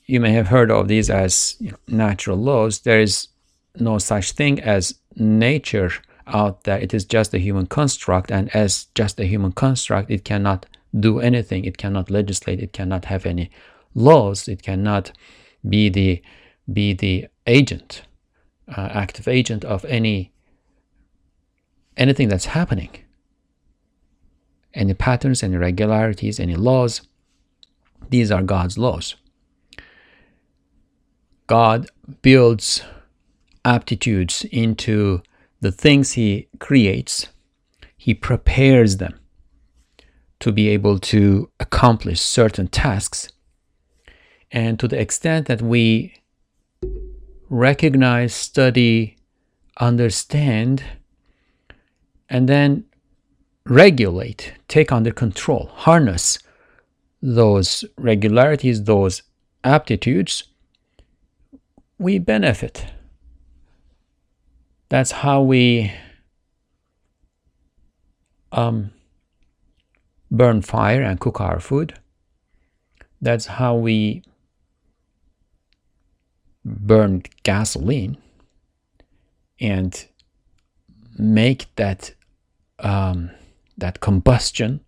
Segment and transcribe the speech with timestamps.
[0.06, 2.80] You may have heard of these as natural laws.
[2.80, 3.28] There is
[3.76, 5.92] no such thing as nature
[6.30, 10.24] out that It is just a human construct, and as just a human construct, it
[10.24, 10.66] cannot
[10.98, 11.66] do anything.
[11.66, 12.60] It cannot legislate.
[12.60, 13.50] It cannot have any
[13.94, 14.48] laws.
[14.48, 15.12] It cannot
[15.68, 16.22] be the
[16.72, 18.04] be the agent,
[18.68, 20.32] uh, active agent of any
[21.98, 22.90] anything that's happening.
[24.74, 27.02] Any patterns, any regularities, any laws.
[28.10, 29.16] These are God's laws.
[31.48, 31.90] God
[32.22, 32.84] builds
[33.66, 35.22] aptitudes into
[35.62, 37.28] the things he creates,
[37.98, 39.20] he prepares them
[40.40, 43.30] to be able to accomplish certain tasks.
[44.52, 46.14] And to the extent that we
[47.50, 49.18] recognize, study,
[49.80, 50.84] understand,
[52.30, 52.86] and then
[53.66, 56.40] regulate, take under control, harness
[57.22, 59.24] those regularities, those
[59.64, 60.46] aptitudes,
[61.98, 62.86] we benefit.
[64.90, 65.92] That's how we
[68.52, 68.92] um,
[70.32, 71.98] burn fire and cook our food.
[73.22, 74.24] That's how we
[76.66, 78.18] burn gasoline
[79.60, 80.06] and
[81.18, 82.14] make that
[82.80, 83.32] um,
[83.78, 84.80] that combustion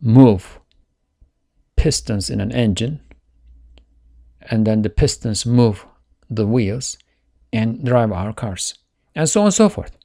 [0.00, 0.58] move
[1.76, 3.00] pistons in an engine
[4.42, 5.86] and then the pistons move
[6.28, 6.98] the wheels
[7.52, 8.74] and drive our cars,
[9.14, 9.96] and so on and so forth.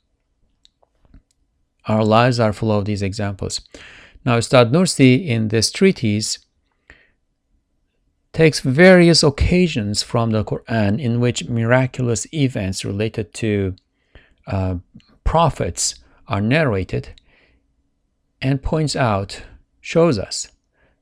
[1.85, 3.61] Our lives are full of these examples.
[4.25, 6.39] Now, Ustad Nursi in this treatise
[8.33, 13.75] takes various occasions from the Quran in which miraculous events related to
[14.45, 14.75] uh,
[15.23, 15.95] prophets
[16.27, 17.09] are narrated
[18.41, 19.43] and points out,
[19.81, 20.49] shows us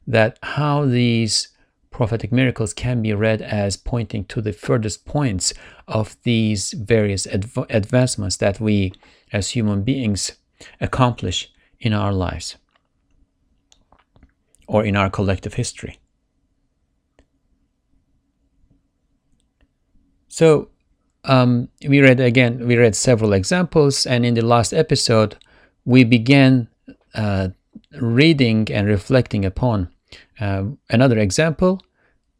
[0.07, 1.49] that how these
[1.95, 5.53] prophetic miracles can be read as pointing to the furthest points
[5.87, 8.91] of these various adv- advancements that we
[9.31, 10.33] as human beings
[10.81, 12.57] accomplish in our lives
[14.67, 15.97] or in our collective history.
[20.27, 20.67] So,
[21.23, 25.37] um, we read again, we read several examples, and in the last episode,
[25.85, 26.67] we began
[27.13, 27.49] uh,
[28.01, 29.87] reading and reflecting upon
[30.39, 31.81] uh, another example,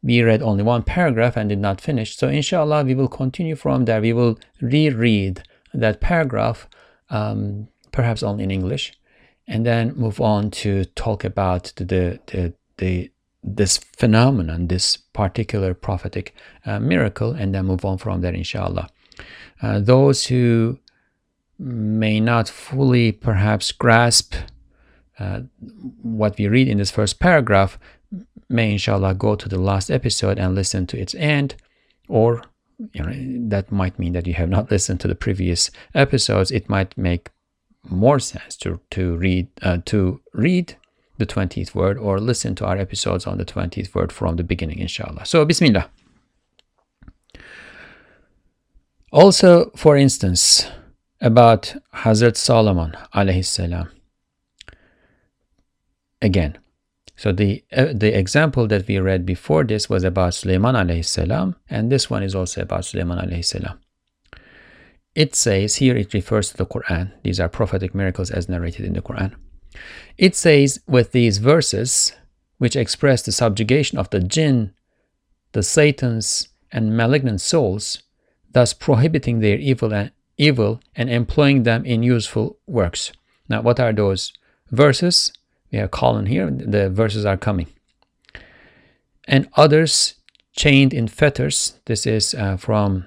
[0.06, 2.16] we read only one paragraph and did not finish.
[2.16, 4.00] So inshallah, we will continue from there.
[4.00, 5.42] We will reread
[5.74, 6.68] that paragraph,
[7.10, 8.92] um, perhaps only in English,
[9.48, 13.10] and then move on to talk about the, the, the
[13.42, 18.88] this phenomenon, this particular prophetic uh, miracle, and then move on from there, inshallah.
[19.60, 20.78] Uh, those who
[21.58, 24.34] may not fully perhaps grasp
[25.18, 25.40] uh,
[26.02, 27.78] what we read in this first paragraph
[28.48, 31.54] may inshallah go to the last episode and listen to its end
[32.08, 32.42] or
[32.92, 36.68] you know that might mean that you have not listened to the previous episodes it
[36.68, 37.30] might make
[37.88, 40.76] more sense to to read uh, to read
[41.18, 44.78] the 20th word or listen to our episodes on the 20th word from the beginning,
[44.78, 45.24] inshallah.
[45.24, 45.90] So, Bismillah.
[49.12, 50.68] Also, for instance,
[51.20, 53.88] about Hazrat Solomon alayhi salam.
[56.20, 56.58] Again,
[57.16, 61.56] so the uh, the example that we read before this was about Sulaiman alayhi salam,
[61.68, 63.78] and this one is also about Sulaiman alayhi salam.
[65.14, 67.12] It says here it refers to the Quran.
[67.22, 69.34] These are prophetic miracles as narrated in the Quran.
[70.18, 72.12] It says with these verses,
[72.58, 74.74] which express the subjugation of the jinn,
[75.52, 78.02] the satans, and malignant souls,
[78.52, 83.12] thus prohibiting their evil and evil and employing them in useful works.
[83.48, 84.32] Now, what are those
[84.70, 85.32] verses?
[85.70, 86.50] We have colon here.
[86.50, 87.68] The verses are coming.
[89.26, 90.14] And others
[90.56, 91.78] chained in fetters.
[91.86, 93.06] This is uh, from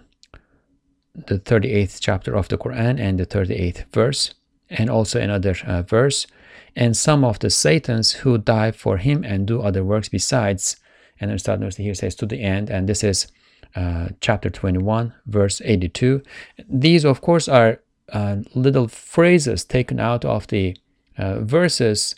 [1.28, 4.34] the 38th chapter of the Quran and the 38th verse,
[4.70, 6.28] and also another uh, verse,
[6.76, 10.78] and some of the Satans who die for him and do other works besides.
[11.20, 13.28] And then start here says to the end, and this is
[13.76, 16.22] uh, chapter 21, verse 82.
[16.70, 20.78] These, of course, are uh, little phrases taken out of the
[21.18, 22.16] uh, verses.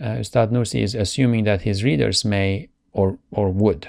[0.00, 3.88] Uh, Ustad Nursi is assuming that his readers may or, or would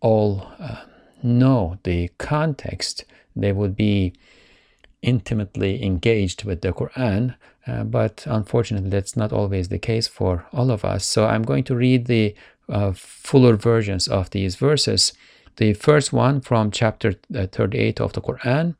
[0.00, 0.82] all uh,
[1.22, 3.04] know the context
[3.34, 4.12] they would be
[5.02, 7.36] intimately engaged with the Quran,
[7.66, 11.06] uh, but unfortunately, that's not always the case for all of us.
[11.06, 12.34] So I'm going to read the
[12.68, 15.12] uh, fuller versions of these verses.
[15.56, 18.76] The first one from chapter uh, 38 of the Quran,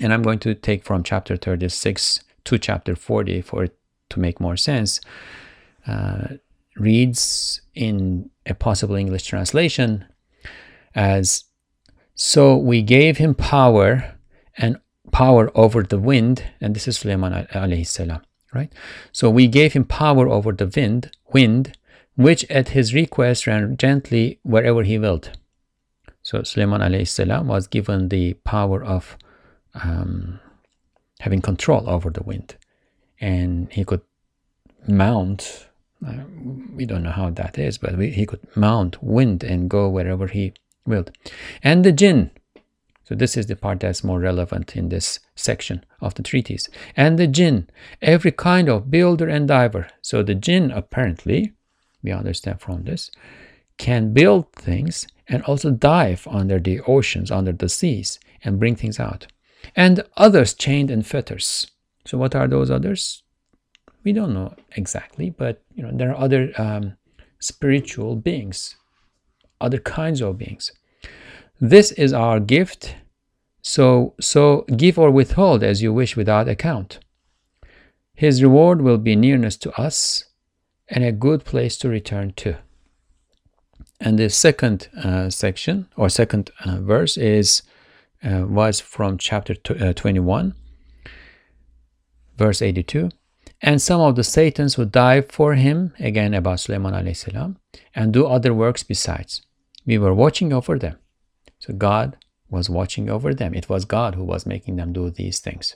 [0.00, 3.76] and I'm going to take from chapter 36 to chapter 40 for it
[4.10, 5.00] to make more sense.
[5.86, 6.36] Uh,
[6.76, 10.04] reads in a possible English translation
[10.94, 11.44] as
[12.14, 14.14] so we gave him power
[14.56, 14.78] and
[15.10, 18.20] power over the wind, and this is Sulaiman alayhi salam,
[18.52, 18.70] right?
[19.10, 21.78] So we gave him power over the wind, wind,
[22.16, 25.30] which at his request ran gently wherever he willed.
[26.22, 29.16] So Sulaiman alayhi salam was given the power of
[29.72, 30.40] um,
[31.20, 32.56] having control over the wind,
[33.18, 34.02] and he could
[34.86, 35.69] mount.
[36.06, 36.24] Uh,
[36.74, 40.26] we don't know how that is, but we, he could mount wind and go wherever
[40.26, 40.52] he
[40.86, 41.10] willed.
[41.62, 42.30] And the jinn.
[43.04, 46.68] So this is the part that's more relevant in this section of the treatise.
[46.96, 47.68] And the jinn,
[48.00, 49.88] every kind of builder and diver.
[50.00, 51.52] So the jinn apparently,
[52.02, 53.10] we understand from this,
[53.78, 59.00] can build things and also dive under the oceans, under the seas, and bring things
[59.00, 59.26] out.
[59.74, 61.66] And others chained in fetters.
[62.04, 63.22] So what are those others?
[64.04, 66.96] We don't know exactly, but you know there are other um,
[67.38, 68.76] spiritual beings,
[69.60, 70.72] other kinds of beings.
[71.60, 72.94] This is our gift,
[73.62, 76.98] so, so give or withhold as you wish without account.
[78.14, 80.24] His reward will be nearness to us
[80.88, 82.58] and a good place to return to.
[84.00, 87.62] And the second uh, section or second uh, verse is
[88.24, 90.54] uh, was from chapter uh, 21,
[92.36, 93.10] verse 82.
[93.62, 97.56] And some of the Satans would die for him, again about Sulaiman alayhi
[97.94, 99.42] and do other works besides.
[99.86, 100.96] We were watching over them.
[101.58, 102.16] So God
[102.48, 103.54] was watching over them.
[103.54, 105.74] It was God who was making them do these things.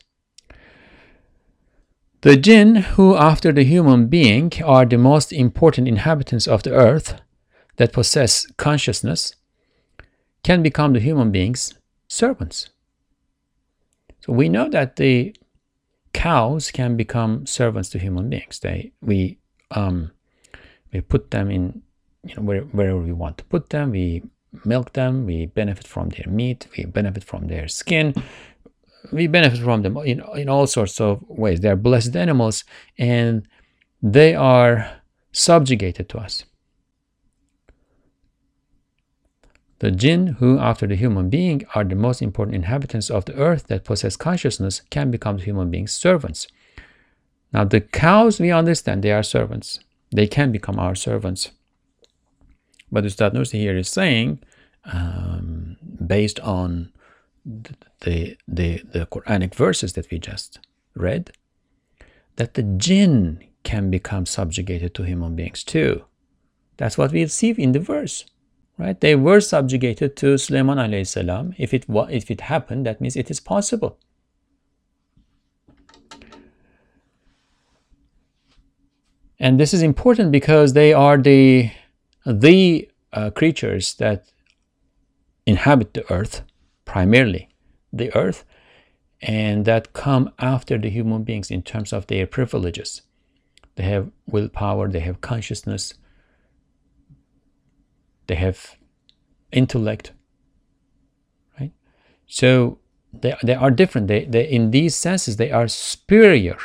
[2.22, 7.20] The jinn, who after the human being are the most important inhabitants of the earth
[7.76, 9.34] that possess consciousness,
[10.42, 11.74] can become the human being's
[12.08, 12.70] servants.
[14.20, 15.36] So we know that the
[16.14, 18.58] cows can become servants to human beings.
[18.60, 19.38] They we
[19.70, 20.12] um,
[20.92, 21.82] we put them in
[22.24, 23.90] you know where, wherever we want to put them.
[23.90, 24.22] We
[24.64, 28.14] milk them, we benefit from their meat, we benefit from their skin,
[29.12, 31.60] we benefit from them in, in all sorts of ways.
[31.60, 32.64] They are blessed animals
[32.96, 33.46] and
[34.02, 34.90] they are
[35.32, 36.44] subjugated to us.
[39.84, 43.66] The jinn, who after the human being are the most important inhabitants of the earth
[43.66, 46.48] that possess consciousness, can become the human being's servants.
[47.52, 49.80] Now, the cows, we understand they are servants.
[50.10, 51.50] They can become our servants.
[52.90, 54.42] But Ustad here is saying,
[54.86, 55.76] um,
[56.06, 56.90] based on
[57.44, 60.60] the, the, the Quranic verses that we just
[60.94, 61.30] read,
[62.36, 66.06] that the jinn can become subjugated to human beings too.
[66.78, 68.24] That's what we see in the verse,
[68.78, 69.00] right?
[69.00, 71.54] They were subjugated to Sulaiman alayhi salam.
[71.58, 73.98] If it if it happened, that means it is possible.
[79.38, 81.70] And this is important because they are the
[82.24, 84.24] the uh, creatures that
[85.46, 86.42] inhabit the earth,
[86.84, 87.50] primarily
[87.92, 88.44] the earth,
[89.20, 93.02] and that come after the human beings in terms of their privileges.
[93.76, 95.94] They have willpower, they have consciousness,
[98.26, 98.76] they have
[99.52, 100.12] intellect,
[101.58, 101.72] right?
[102.26, 102.78] So
[103.12, 104.08] they, they are different.
[104.08, 106.58] They, they, in these senses, they are superior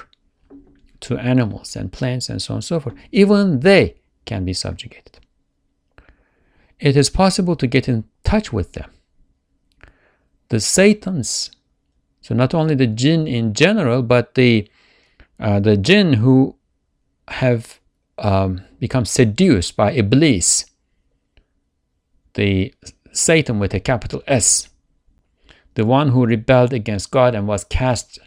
[1.01, 2.95] to animals and plants and so on and so forth.
[3.11, 5.19] Even they can be subjugated.
[6.79, 8.89] It is possible to get in touch with them.
[10.49, 11.51] The Satans,
[12.21, 14.69] so not only the jinn in general, but the
[15.39, 16.55] uh, the jinn who
[17.27, 17.79] have
[18.17, 20.65] um, become seduced by Iblis,
[22.33, 22.73] the
[23.11, 24.69] Satan with a capital S,
[25.75, 28.19] the one who rebelled against God and was cast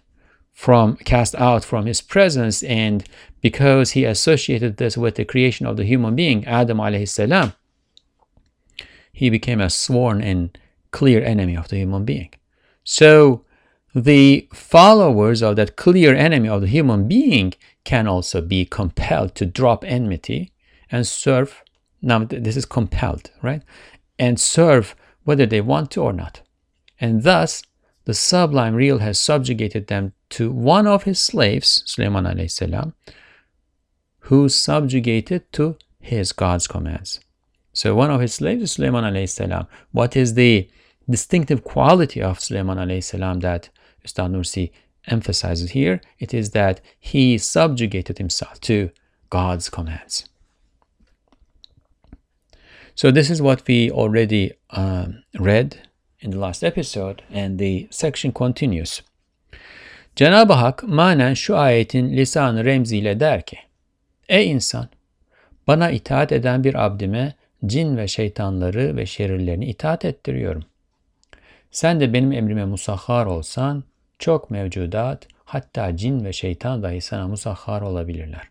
[0.53, 2.63] from cast out from his presence.
[2.63, 3.05] And
[3.41, 7.55] because he associated this with the creation of the human being adam alayhi salam
[9.13, 10.57] he became a sworn and
[10.91, 12.31] clear enemy of the human being.
[12.85, 13.45] So
[13.95, 17.53] the followers of that clear enemy of the human being
[17.85, 20.53] can also be compelled to drop enmity
[20.91, 21.63] and serve.
[22.01, 23.63] Now this is compelled right
[24.19, 26.43] and serve whether they want to or not
[27.03, 27.65] and thus
[28.05, 32.95] the sublime real has subjugated them to one of his slaves, Sulaiman alayhi salam,
[34.21, 37.21] who subjugated to his God's commands.
[37.73, 39.67] So one of his slaves is Sulaiman alayhi salam.
[39.91, 40.69] What is the
[41.11, 43.69] distinctive quality of Sulaiman alayhi salam that
[44.05, 44.71] Ustad Nursi
[45.07, 46.01] emphasizes here?
[46.21, 48.91] It is that he subjugated himself to
[49.29, 50.29] God's commands.
[52.95, 55.77] So this is what we already um, read
[56.21, 59.03] in the last episode and the section continues.
[60.17, 63.57] Cenab-ı Hak manen şu ayetin lisan remziyle der ki
[64.29, 64.89] Ey insan!
[65.67, 67.35] Bana itaat eden bir abdime
[67.67, 70.65] cin ve şeytanları ve şerirlerini itaat ettiriyorum.
[71.71, 73.85] Sen de benim emrime musahhar olsan
[74.19, 78.49] çok mevcudat hatta cin ve şeytan dahi sana musahhar olabilirler.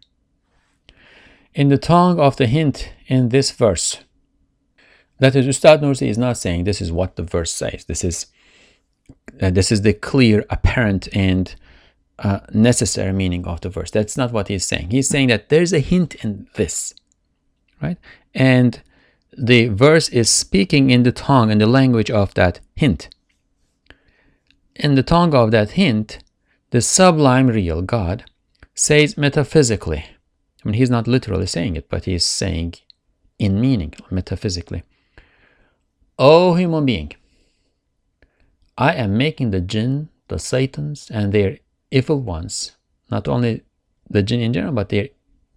[1.56, 3.98] In the tongue of the hint in this verse,
[5.22, 7.86] That is, Ustad Nursi is not saying this is what the verse says.
[7.86, 8.26] This is
[9.40, 11.54] uh, this is the clear, apparent, and
[12.18, 13.92] uh, necessary meaning of the verse.
[13.92, 14.90] That's not what he's saying.
[14.90, 16.96] He's saying that there's a hint in this,
[17.80, 17.98] right?
[18.34, 18.82] And
[19.38, 23.08] the verse is speaking in the tongue and the language of that hint.
[24.76, 26.18] In the tongue of that hint,
[26.72, 28.26] the sublime real God
[28.74, 30.04] says metaphysically.
[30.64, 32.74] I mean, he's not literally saying it, but he's saying
[33.38, 34.82] in meaning, metaphysically.
[36.24, 37.14] O human being,
[38.78, 41.58] I am making the jinn, the satans, and their
[41.90, 42.74] evil ones,
[43.10, 43.64] not only
[44.08, 45.10] the jinn in general, but their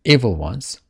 [0.07, 0.81] evil ones,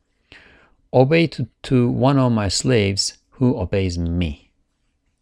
[0.92, 4.52] obey to, to one of my slaves who obeys me.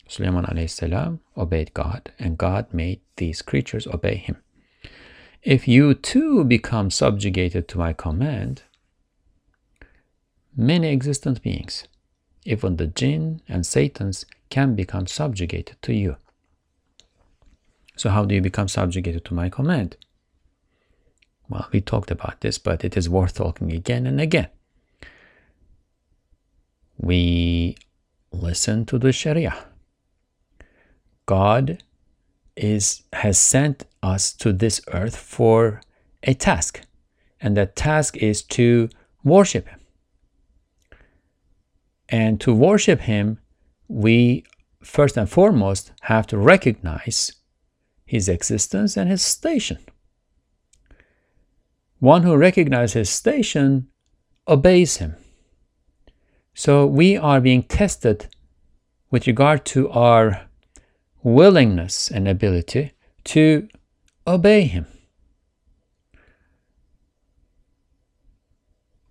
[0.06, 4.36] Sulaiman salam obeyed God, and God made these creatures obey him.
[5.42, 8.64] If you too become subjugated to my command,
[10.54, 11.88] many existent beings,
[12.44, 16.16] even the jinn and satans, can become subjugated to you.
[17.96, 19.96] So, how do you become subjugated to my command?
[21.48, 24.48] Well, we talked about this, but it is worth talking again and again.
[26.96, 27.76] We
[28.32, 29.54] listen to the Sharia.
[31.26, 31.82] God
[32.56, 35.80] is has sent us to this earth for
[36.22, 36.80] a task,
[37.40, 38.88] and that task is to
[39.24, 39.81] worship Him.
[42.12, 43.40] And to worship Him,
[43.88, 44.44] we
[44.82, 47.32] first and foremost have to recognize
[48.04, 49.78] his existence and his station.
[51.98, 53.88] One who recognizes his station
[54.46, 55.16] obeys him.
[56.52, 58.26] So we are being tested
[59.10, 60.48] with regard to our
[61.22, 62.92] willingness and ability
[63.24, 63.68] to
[64.26, 64.86] obey him.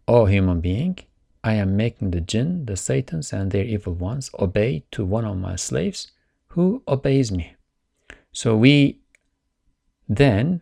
[0.07, 0.99] O human being,
[1.43, 5.37] I am making the jinn, the satans, and their evil ones obey to one of
[5.37, 6.11] my slaves
[6.49, 7.55] who obeys me.
[8.31, 8.99] So we
[10.07, 10.61] then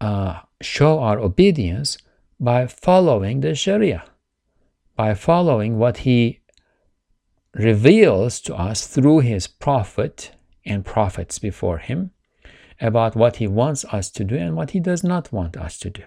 [0.00, 1.98] uh, show our obedience
[2.40, 4.04] by following the Sharia,
[4.96, 6.40] by following what he
[7.54, 10.32] reveals to us through his prophet
[10.64, 12.12] and prophets before him
[12.80, 15.90] about what he wants us to do and what he does not want us to
[15.90, 16.02] do.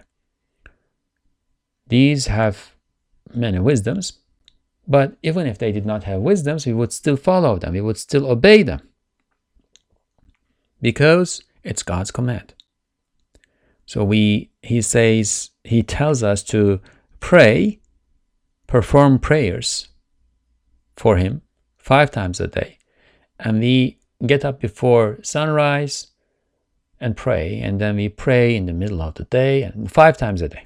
[1.86, 2.75] These have
[3.34, 4.14] many wisdoms,
[4.88, 7.98] but even if they did not have wisdoms, we would still follow them, we would
[7.98, 8.80] still obey them.
[10.80, 12.54] Because it's God's command.
[13.86, 16.80] So we he says he tells us to
[17.20, 17.80] pray,
[18.66, 19.88] perform prayers
[20.96, 21.42] for him
[21.76, 22.78] five times a day.
[23.38, 26.08] And we get up before sunrise
[27.00, 30.40] and pray, and then we pray in the middle of the day and five times
[30.42, 30.65] a day.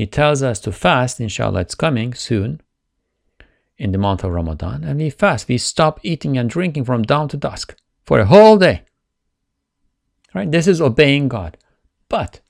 [0.00, 2.62] He tells us to fast, inshallah, it's coming soon
[3.76, 4.82] in the month of Ramadan.
[4.82, 7.76] And we fast, we stop eating and drinking from dawn to dusk
[8.06, 8.80] for a whole day.
[10.34, 10.50] Right?
[10.50, 11.58] This is obeying God.
[12.08, 12.40] But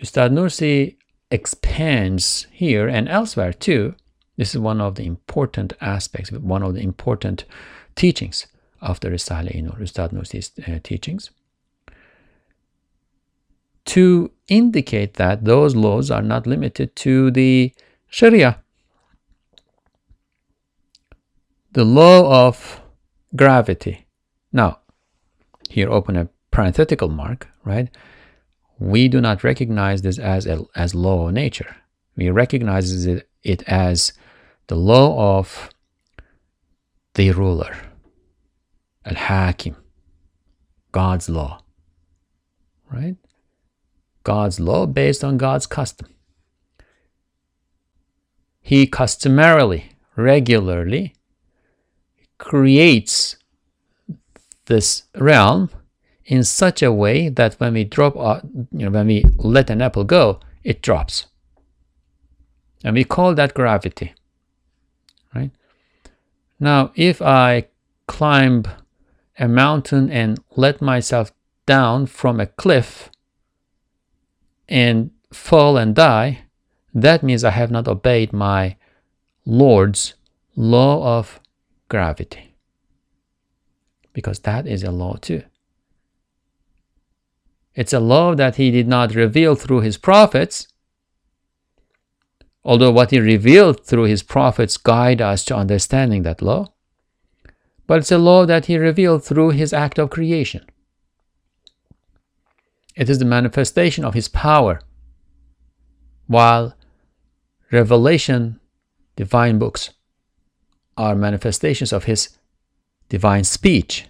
[0.00, 0.98] Ustad Nursi
[1.32, 3.96] expands here and elsewhere too.
[4.36, 7.44] This is one of the important aspects, one of the important
[7.96, 8.46] teachings
[8.80, 11.32] of the Risale Nur, Ustad Nursi's uh, teachings
[13.88, 17.72] to indicate that those laws are not limited to the
[18.08, 18.62] Sharia.
[21.72, 22.82] The law of
[23.34, 24.06] gravity.
[24.52, 24.80] Now,
[25.70, 27.88] here open a parenthetical mark, right?
[28.78, 31.76] We do not recognize this as a, as law of nature.
[32.16, 34.12] We recognize it, it as
[34.66, 35.70] the law of
[37.14, 37.74] the ruler,
[39.04, 39.76] al-hakim,
[40.92, 41.62] God's law,
[42.90, 43.16] right?
[44.28, 46.08] God's law based on God's custom.
[48.60, 51.14] He customarily, regularly
[52.36, 53.38] creates
[54.66, 55.70] this realm
[56.26, 59.80] in such a way that when we drop, uh, you know, when we let an
[59.80, 61.28] apple go, it drops.
[62.84, 64.12] And we call that gravity,
[65.34, 65.52] right?
[66.60, 67.68] Now, if I
[68.06, 68.64] climb
[69.38, 71.32] a mountain and let myself
[71.64, 73.08] down from a cliff,
[74.68, 76.44] and fall and die,
[76.94, 78.76] that means I have not obeyed my
[79.44, 80.14] Lord's
[80.56, 81.40] law of
[81.88, 82.54] gravity.
[84.12, 85.42] Because that is a law too.
[87.74, 90.66] It's a law that he did not reveal through his prophets,
[92.64, 96.72] although what he revealed through his prophets guide us to understanding that law.
[97.86, 100.66] But it's a law that he revealed through his act of creation.
[102.98, 104.80] It is the manifestation of his power.
[106.26, 106.74] While
[107.70, 108.58] revelation,
[109.14, 109.90] divine books,
[110.96, 112.36] are manifestations of his
[113.08, 114.08] divine speech.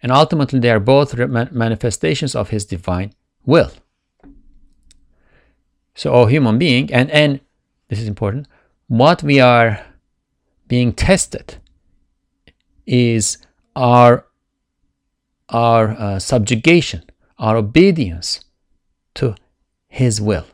[0.00, 3.12] And ultimately, they are both manifestations of his divine
[3.44, 3.72] will.
[5.96, 7.40] So, O human being, and, and
[7.88, 8.46] this is important,
[8.86, 9.84] what we are
[10.68, 11.56] being tested
[12.86, 13.36] is
[13.74, 14.24] our
[15.50, 17.02] our uh, subjugation,
[17.40, 18.44] our obedience
[19.14, 19.34] to
[19.88, 20.46] His will,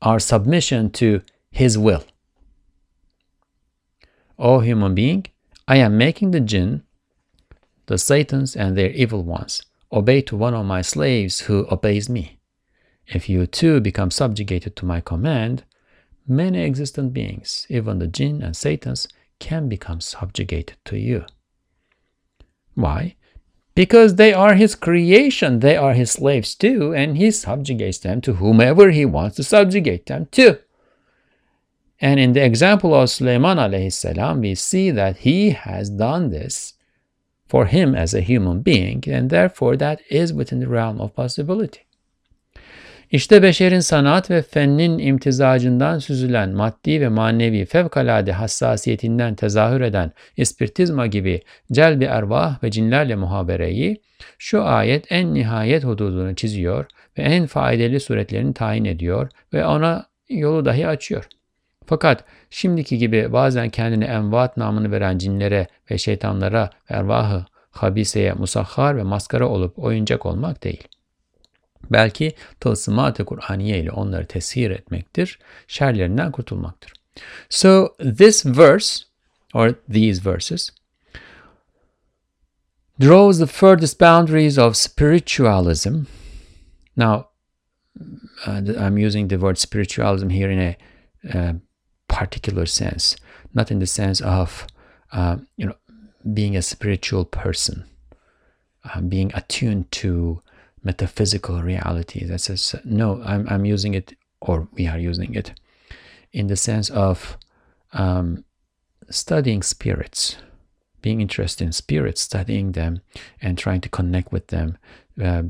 [0.00, 2.04] our submission to His will.
[4.38, 5.26] O human being,
[5.68, 6.82] I am making the jinn,
[7.86, 12.38] the Satans and their evil ones, obey to one of my slaves who obeys me.
[13.06, 15.64] If you too become subjugated to my command,
[16.26, 21.26] many existent beings, even the jinn and Satans, can become subjugated to you.
[22.74, 23.16] Why?
[23.74, 28.34] Because they are his creation, they are his slaves too, and he subjugates them to
[28.34, 30.58] whomever he wants to subjugate them to.
[32.00, 36.74] And in the example of Sulaiman alayhi salam, we see that he has done this
[37.46, 41.86] for him as a human being, and therefore that is within the realm of possibility.
[43.12, 51.06] İşte beşerin sanat ve fennin imtizacından süzülen maddi ve manevi fevkalade hassasiyetinden tezahür eden ispirtizma
[51.06, 54.02] gibi celbi ervah ve cinlerle muhabereyi
[54.38, 56.86] şu ayet en nihayet hududunu çiziyor
[57.18, 61.28] ve en faydalı suretlerini tayin ediyor ve ona yolu dahi açıyor.
[61.86, 69.02] Fakat şimdiki gibi bazen kendine envat namını veren cinlere ve şeytanlara ervahı habiseye musahhar ve
[69.02, 70.88] maskara olup oyuncak olmak değil.
[71.90, 76.92] Belki tılsımat-ı Kur'aniye ile onları tesir etmektir, şerlerinden kurtulmaktır.
[77.50, 79.04] So this verse,
[79.54, 80.70] or these verses,
[83.00, 86.06] draws the furthest boundaries of spiritualism.
[86.96, 87.24] Now,
[88.46, 90.76] uh, I'm using the word spiritualism here in a
[91.34, 91.52] uh,
[92.08, 93.16] particular sense,
[93.54, 94.66] not in the sense of,
[95.12, 95.74] uh, you know,
[96.34, 97.84] being a spiritual person,
[98.84, 100.40] uh, being attuned to
[100.84, 102.24] metaphysical reality.
[102.24, 105.52] That says, no, I'm, I'm using it, or we are using it,
[106.32, 107.36] in the sense of
[107.92, 108.44] um,
[109.10, 110.36] studying spirits,
[111.00, 113.00] being interested in spirits, studying them,
[113.40, 114.78] and trying to connect with them,
[115.22, 115.42] uh,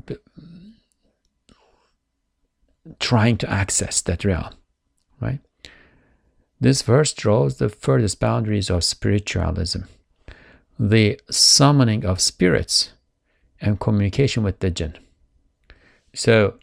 [2.99, 4.53] trying to access that realm,
[5.21, 5.41] right?
[6.61, 9.81] This verse draws the furthest boundaries of spiritualism,
[10.79, 12.93] the summoning of spirits
[13.61, 14.95] and communication with the jinn.
[16.15, 16.55] So,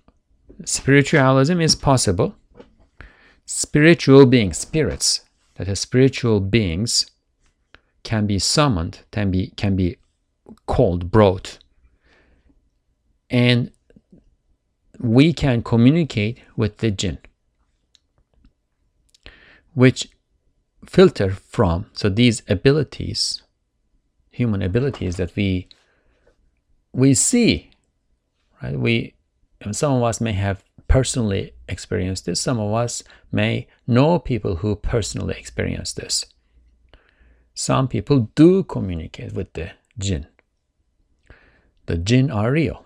[0.65, 2.35] spiritualism is possible.
[3.45, 5.21] Spiritual beings, spirits,
[5.55, 7.09] that is, spiritual beings
[8.03, 9.97] can be summoned, can be, can be
[10.67, 11.57] called, brought.
[13.29, 13.71] And
[14.99, 17.17] we can communicate with the jinn,
[19.73, 20.09] which
[20.85, 23.41] filter from so these abilities,
[24.31, 25.67] human abilities that we
[26.91, 27.69] we see,
[28.61, 28.77] right?
[28.77, 29.13] We
[29.71, 32.41] some of us may have personally experienced this.
[32.41, 36.25] Some of us may know people who personally experience this.
[37.53, 40.27] Some people do communicate with the jinn.
[41.85, 42.85] The jinn are real.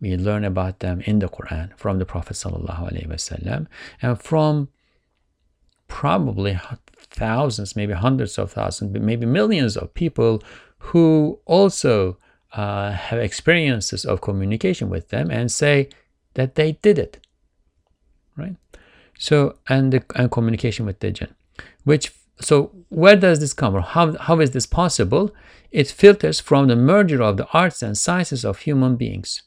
[0.00, 2.42] We learn about them in the Quran from the Prophet
[4.02, 4.68] and from
[5.88, 6.58] probably
[6.96, 10.42] thousands, maybe hundreds of thousands, maybe millions of people
[10.78, 12.16] who also
[12.52, 15.88] uh, have experiences of communication with them and say
[16.34, 17.18] that they did it,
[18.36, 18.56] right?
[19.18, 21.34] So and the and communication with the jinn,
[21.84, 23.82] which so where does this come from?
[23.82, 25.34] How how is this possible?
[25.70, 29.42] It filters from the merger of the arts and sciences of human beings.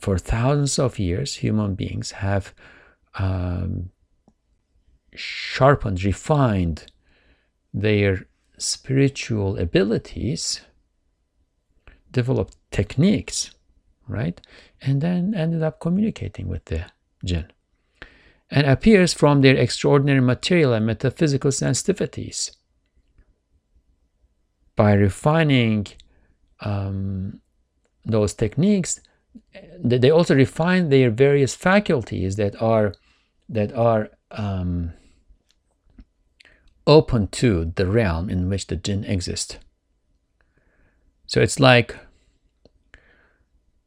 [0.00, 2.52] For thousands of years, human beings have
[3.14, 3.90] um,
[5.14, 6.86] sharpened, refined
[7.72, 8.26] their
[8.58, 10.60] spiritual abilities,
[12.10, 13.50] developed techniques,
[14.08, 14.40] right?
[14.80, 16.86] And then ended up communicating with the
[17.24, 17.46] jinn.
[18.50, 22.54] And appears from their extraordinary material and metaphysical sensitivities.
[24.76, 25.86] By refining
[26.60, 27.40] um,
[28.04, 29.00] those techniques,
[29.78, 32.94] they also refine their various faculties that are
[33.48, 34.92] that are um,
[36.86, 39.58] open to the realm in which the jinn exist.
[41.26, 41.96] So it's like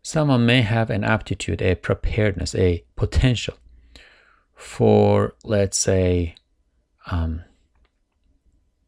[0.02, 3.56] someone may have an aptitude, a preparedness, a potential
[4.56, 6.36] for, let's say,
[7.12, 7.44] um,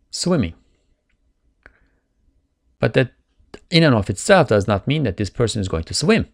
[0.09, 0.55] swimming.
[2.79, 3.11] But that
[3.69, 6.27] in and of itself does not mean that this person is going to swim.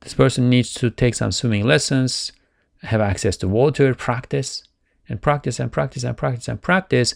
[0.00, 2.32] This person needs to take some swimming lessons,
[2.82, 4.62] have access to water, practice
[5.10, 7.14] and practice and practice and practice and practice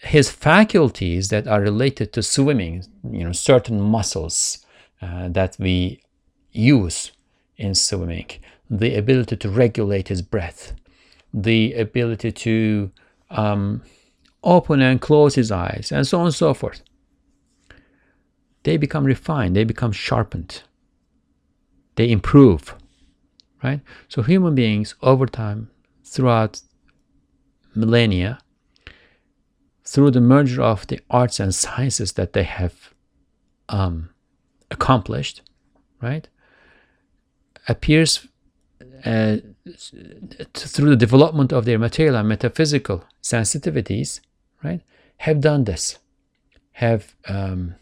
[0.00, 4.64] his faculties that are related to swimming, you know, certain muscles
[5.02, 6.00] uh, that we
[6.52, 7.12] use
[7.56, 8.26] in swimming,
[8.70, 10.72] the ability to regulate his breath,
[11.32, 12.90] the ability to
[13.30, 13.82] um,
[14.42, 16.82] open and close his eyes, and so on and so forth.
[18.62, 20.62] They become refined, they become sharpened,
[21.96, 22.74] they improve,
[23.62, 23.80] right?
[24.08, 25.70] So human beings over time,
[26.04, 26.60] throughout
[27.76, 28.38] millennia
[29.84, 32.92] through the merger of the arts and sciences that they have
[33.68, 34.10] um,
[34.70, 35.42] accomplished,
[36.00, 36.28] right,
[37.68, 38.26] appears
[39.04, 39.36] uh,
[40.54, 44.20] through the development of their material and metaphysical sensitivities,
[44.62, 44.80] right,
[45.18, 45.98] have done this,
[46.72, 47.74] have um,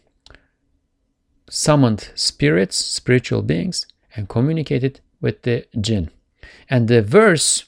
[1.48, 6.10] summoned spirits, spiritual beings, and communicated with the jinn.
[6.68, 7.64] And the verse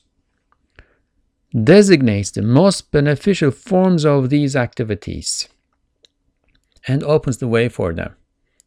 [1.64, 5.48] designates the most beneficial forms of these activities
[6.86, 8.14] and opens the way for them.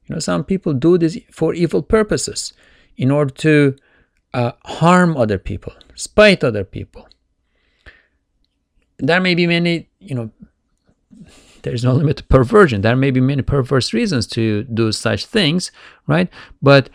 [0.08, 2.54] You know, some people do this for evil purposes
[2.98, 3.76] in order to
[4.34, 7.08] uh, harm other people, spite other people.
[8.98, 10.32] There may be many, you know,
[11.62, 12.82] there's no limit to perversion.
[12.82, 15.72] There may be many perverse reasons to do such things,
[16.08, 16.30] right?
[16.62, 16.90] But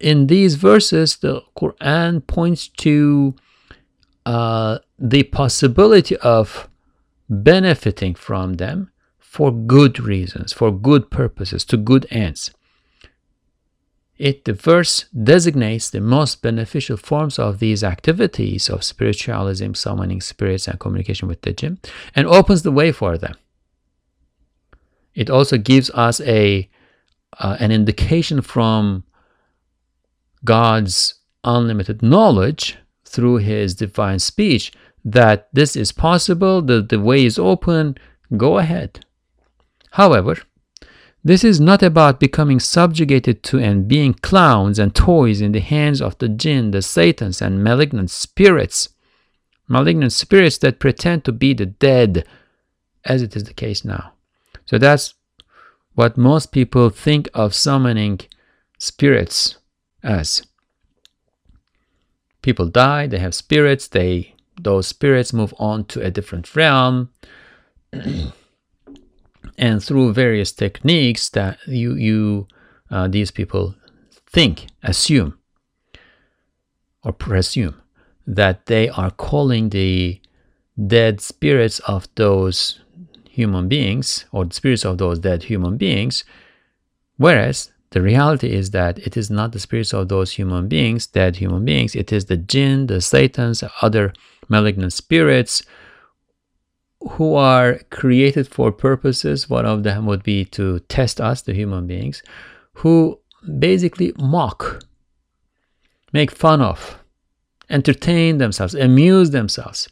[0.00, 3.34] in these verses, the Quran points to
[4.26, 6.68] uh, the possibility of
[7.28, 12.52] benefiting from them for good reasons, for good purposes, to good ends.
[14.16, 20.68] It, the verse designates the most beneficial forms of these activities of spiritualism, summoning spirits,
[20.68, 21.80] and communication with the jinn,
[22.14, 23.34] and opens the way for them.
[25.14, 26.68] It also gives us a
[27.38, 29.02] uh, an indication from
[30.44, 32.78] God's unlimited knowledge
[33.14, 34.72] through his divine speech
[35.04, 37.96] that this is possible, that the way is open,
[38.36, 39.04] go ahead.
[39.92, 40.36] However,
[41.22, 46.02] this is not about becoming subjugated to and being clowns and toys in the hands
[46.02, 48.90] of the jinn, the satans, and malignant spirits.
[49.68, 52.26] Malignant spirits that pretend to be the dead,
[53.04, 54.12] as it is the case now.
[54.66, 55.14] So that's
[55.94, 58.20] what most people think of summoning
[58.78, 59.56] spirits
[60.02, 60.42] as
[62.44, 67.10] people die, they have spirits, they those spirits move on to a different realm.
[69.58, 72.46] and through various techniques that you you
[72.90, 73.74] uh, these people
[74.26, 75.38] think, assume,
[77.02, 77.80] or presume
[78.26, 80.20] that they are calling the
[80.86, 82.80] dead spirits of those
[83.28, 86.24] human beings or the spirits of those dead human beings,
[87.16, 91.36] whereas the reality is that it is not the spirits of those human beings, dead
[91.36, 91.94] human beings.
[91.94, 94.12] It is the jinn, the satans, other
[94.48, 95.62] malignant spirits
[97.12, 99.48] who are created for purposes.
[99.48, 102.24] One of them would be to test us, the human beings,
[102.72, 103.20] who
[103.60, 104.82] basically mock,
[106.12, 106.98] make fun of,
[107.70, 109.88] entertain themselves, amuse themselves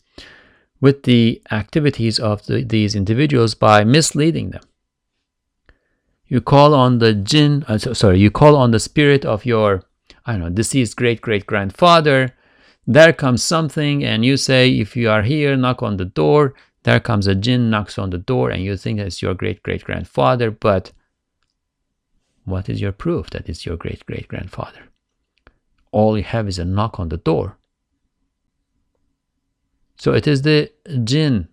[0.80, 4.62] with the activities of the, these individuals by misleading them.
[6.32, 9.82] You call on the jinn, uh, sorry, you call on the spirit of your,
[10.24, 12.34] I don't know, deceased great great grandfather.
[12.86, 16.54] There comes something, and you say, if you are here, knock on the door.
[16.84, 19.84] There comes a jinn, knocks on the door, and you think it's your great great
[19.84, 20.92] grandfather, but
[22.46, 24.84] what is your proof that it's your great great grandfather?
[25.90, 27.58] All you have is a knock on the door.
[29.96, 30.72] So it is the
[31.04, 31.48] jinn,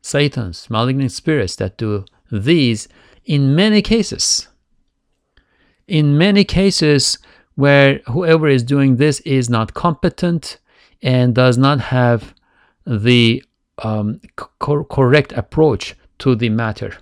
[0.00, 2.88] Satan's, malignant spirits that do these
[3.24, 4.48] in many cases.
[5.86, 7.18] In many cases
[7.54, 10.58] where whoever is doing this is not competent
[11.02, 12.34] and does not have
[12.86, 13.42] the
[13.78, 16.96] um, co- correct approach to the matter.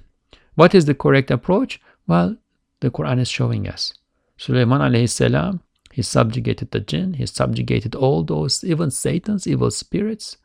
[0.54, 1.80] What is the correct approach?
[2.06, 2.36] Well,
[2.80, 3.94] the Quran is showing us.
[4.36, 5.60] Sulaiman alayhi salam,
[5.92, 10.38] he subjugated the jinn, he subjugated all those, even Satan's evil spirits,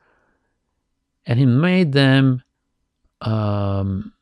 [1.26, 2.44] and he made them
[3.22, 4.14] um,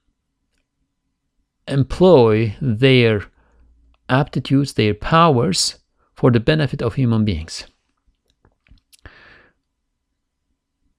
[1.68, 3.26] employ their
[4.10, 5.80] aptitudes, their powers
[6.14, 7.66] for the benefit of human beings.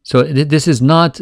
[0.03, 1.21] So this is not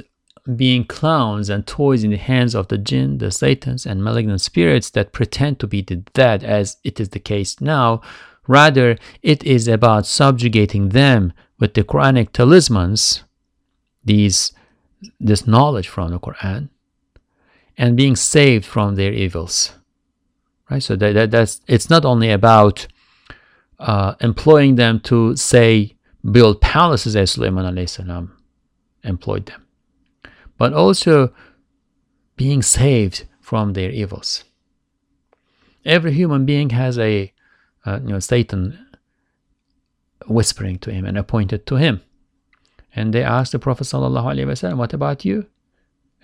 [0.57, 4.91] being clowns and toys in the hands of the jinn, the satans, and malignant spirits
[4.91, 8.01] that pretend to be the dead, as it is the case now.
[8.49, 13.23] Rather, it is about subjugating them with the Quranic talismans,
[14.05, 14.53] these
[15.21, 16.69] this knowledge from the Quran,
[17.77, 19.73] and being saved from their evils.
[20.71, 20.83] Right?
[20.83, 22.87] So that, that that's it's not only about
[23.79, 25.97] uh, employing them to say
[26.31, 28.37] build palaces as Sulaiman salam
[29.03, 29.67] employed them,
[30.57, 31.35] but also
[32.37, 34.45] being saved from their evils.
[35.85, 37.33] Every human being has a
[37.85, 38.87] uh, you know Satan
[40.27, 42.01] whispering to him and appointed to him.
[42.95, 45.47] And they asked the Prophet wasallam, "What about you?"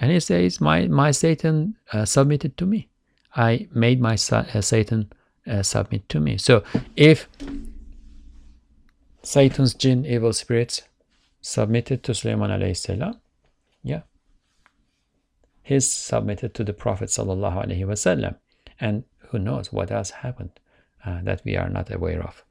[0.01, 2.89] And he says, My, my Satan uh, submitted to me.
[3.35, 5.13] I made my uh, Satan
[5.47, 6.39] uh, submit to me.
[6.39, 6.63] So
[6.97, 7.29] if
[9.23, 10.83] Satan's jinn, evil spirits,
[11.41, 13.21] submitted to Sulaiman alayhi salam,
[13.83, 14.03] yeah,
[15.63, 18.37] he's submitted to the Prophet sallallahu alaihi wasallam.
[18.81, 20.61] And who knows what else happened
[21.05, 22.43] uh, that we are not aware of.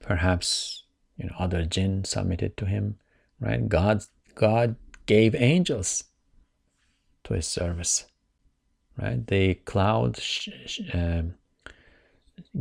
[0.00, 0.84] Perhaps
[1.16, 2.98] you know other jinn submitted to him,
[3.40, 3.68] right?
[3.68, 4.76] God God
[5.08, 6.04] gave angels
[7.24, 8.06] to his service,
[8.96, 9.26] right?
[9.26, 11.34] The cloud sh- sh- um,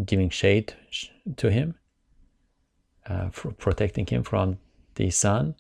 [0.05, 1.75] giving shade sh- to him,
[3.05, 4.57] uh, protecting him from
[4.95, 5.55] the sun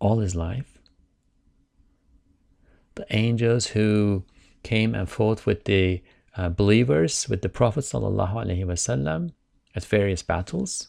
[0.00, 0.78] all his life.
[2.94, 4.24] The angels who
[4.62, 6.02] came and fought with the
[6.34, 9.32] uh, believers, with the Prophet wasallam
[9.74, 10.88] at various battles.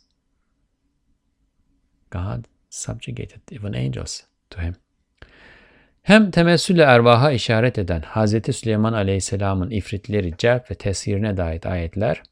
[2.09, 4.74] God subjugated even angels to him.
[6.02, 8.56] Hem temessülle ervaha işaret eden Hz.
[8.56, 12.22] Süleyman Aleyhisselam'ın ifritleri celp ve tesirine dair ayetler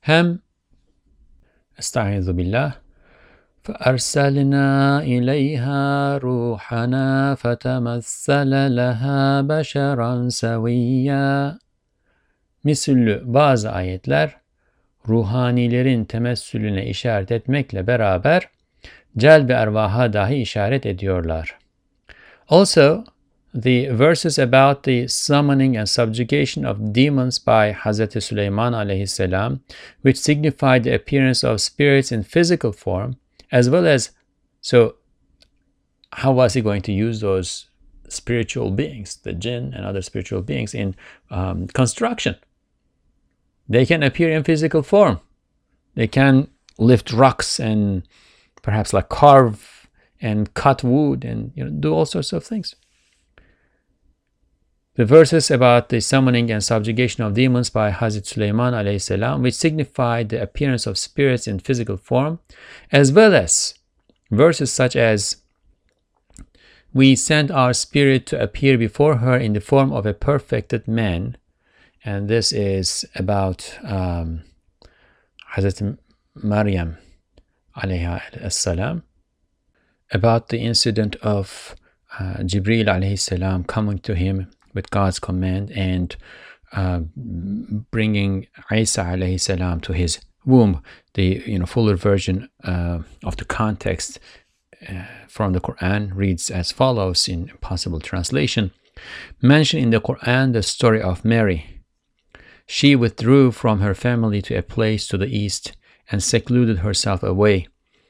[0.00, 0.38] hem
[1.78, 2.74] Estaizu billah
[3.68, 4.68] فأرسلنا
[5.14, 5.84] إليها
[6.28, 7.08] روحنا
[7.42, 9.20] فتمثل لها
[9.52, 11.58] بشرا سويا
[12.64, 14.36] Misüllü bazı ayetler
[15.08, 18.48] ruhanilerin temessülüne işaret etmekle beraber
[19.17, 21.57] celb ervaha dahi işaret ediyorlar.
[22.49, 23.05] Also,
[23.53, 29.59] the verses about the summoning and subjugation of demons by Hazrat Sulaiman alayhi
[30.01, 33.15] which signify the appearance of spirits in physical form,
[33.51, 34.11] as well as
[34.61, 34.95] so
[36.13, 37.67] how was he going to use those
[38.07, 40.95] spiritual beings, the jinn and other spiritual beings, in
[41.29, 42.35] um, construction?
[43.67, 45.19] They can appear in physical form.
[45.95, 46.47] They can
[46.77, 48.03] lift rocks and
[48.63, 49.87] perhaps like carve
[50.19, 52.73] and cut wood and you know do all sorts of things.
[54.95, 59.55] The verses about the summoning and subjugation of demons by Hazrat Sulaiman alayhi salam, which
[59.55, 62.39] signify the appearance of spirits in physical form,
[62.91, 63.73] as well as
[64.31, 65.37] verses such as
[66.93, 71.37] we sent our spirit to appear before her in the form of a perfected man.
[72.05, 74.43] And this is about um,
[75.55, 75.97] Hazrat
[76.35, 76.97] Maryam
[77.77, 79.03] alayhi salam
[80.11, 81.75] about the incident of
[82.19, 86.15] uh, Jibril alayhi salam coming to him with God's command and
[86.73, 87.01] uh,
[87.91, 90.81] bringing Isa alayhi salam to his womb.
[91.13, 94.19] The you know fuller version uh, of the context
[94.87, 98.71] uh, from the Quran reads as follows in possible translation:
[99.41, 101.81] Mention in the Quran the story of Mary.
[102.65, 105.73] She withdrew from her family to a place to the east
[106.11, 107.67] and secluded herself away.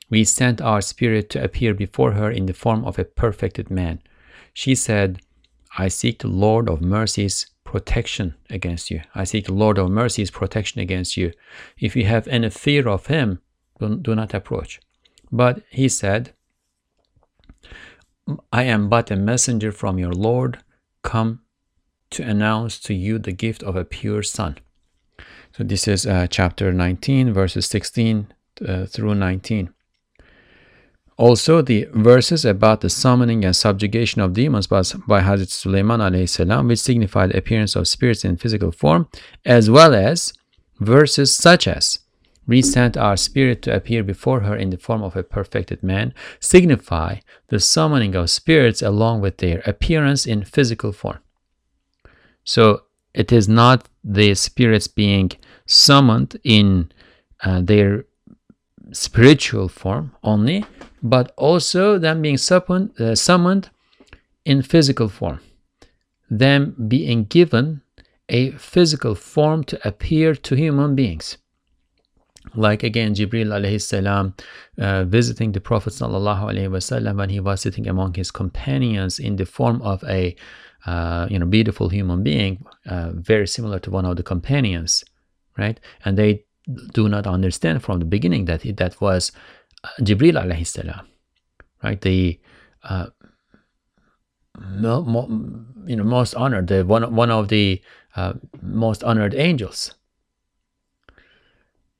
[0.10, 4.02] We sent our spirit to appear before her in the form of a perfected man.
[4.54, 5.22] She said,
[5.78, 9.02] I seek the Lord of mercies protection against you.
[9.16, 11.32] I seek the Lord of mercies protection against you.
[11.80, 13.40] If you have any fear of him,
[13.80, 14.80] do, do not approach.
[15.32, 16.34] But he said,
[18.52, 20.60] I am but a messenger from your Lord,
[21.02, 21.42] come
[22.12, 24.60] to announce to you the gift of a pure son.
[25.56, 28.28] So this is uh, chapter 19, verses 16
[28.68, 29.72] uh, through 19.
[31.16, 36.68] Also, the verses about the summoning and subjugation of demons by, by Hazrat Sulaiman salam,
[36.68, 39.08] which signify the appearance of spirits in physical form,
[39.46, 40.34] as well as
[40.80, 42.00] verses such as
[42.48, 46.16] we sent our spirit to appear before her in the form of a perfected man,
[46.40, 47.18] signify
[47.50, 51.20] the summoning of spirits along with their appearance in physical form.
[52.44, 52.82] So
[53.14, 55.32] it is not the spirits being
[55.66, 56.92] summoned in
[57.44, 58.06] uh, their
[58.92, 60.66] spiritual form only,
[61.02, 63.70] but also them being summoned, uh, summoned
[64.46, 65.40] in physical form,
[66.30, 67.82] them being given
[68.30, 71.38] a physical form to appear to human beings.
[72.56, 74.36] Like again, Jibril alayhi salam
[74.78, 79.38] uh, visiting the Prophet sallallahu alaihi wasallam when he was sitting among his companions in
[79.38, 80.36] the form of a
[80.86, 85.04] uh, you know beautiful human being, uh, very similar to one of the companions,
[85.58, 85.80] right?
[86.06, 86.46] And they
[86.94, 89.32] do not understand from the beginning that it, that was
[90.02, 91.08] Jibril alayhi salam,
[91.84, 92.00] right?
[92.00, 92.40] The
[92.84, 93.08] uh,
[94.60, 95.28] mo, mo,
[95.86, 97.82] you know most honored, the one one of the
[98.16, 99.94] uh, most honored angels.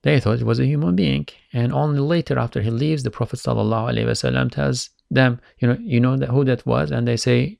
[0.02, 3.40] They thought it was a human being, and only later, after he leaves, the Prophet
[3.40, 7.58] wasallam tells them, you know, you know that, who that was, and they say,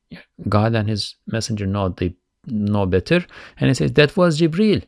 [0.48, 2.14] God and His Messenger know the
[2.46, 3.24] know better,
[3.58, 4.84] and he says that was Jibril,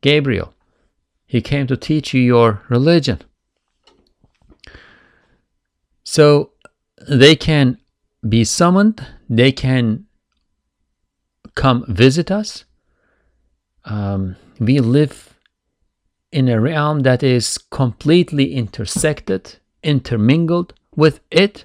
[0.00, 0.54] Gabriel.
[1.26, 3.20] He came to teach you your religion.
[6.04, 6.52] So
[7.08, 7.78] they can
[8.28, 10.06] be summoned, they can
[11.54, 12.64] come visit us.
[13.84, 15.34] Um, we live
[16.32, 21.64] in a realm that is completely intersected, intermingled with it.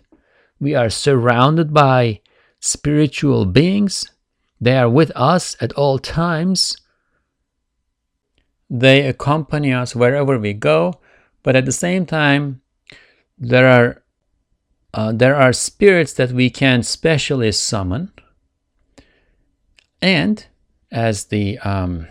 [0.59, 2.21] We are surrounded by
[2.59, 4.09] spiritual beings.
[4.59, 6.77] They are with us at all times.
[8.69, 10.99] They accompany us wherever we go,
[11.43, 12.61] but at the same time,
[13.37, 14.01] there are
[14.93, 18.11] uh, there are spirits that we can specially summon,
[20.01, 20.45] and
[20.89, 22.07] as the um,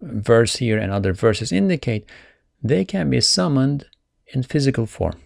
[0.00, 2.04] verse here and other verses indicate,
[2.62, 3.86] they can be summoned
[4.26, 5.18] in physical form.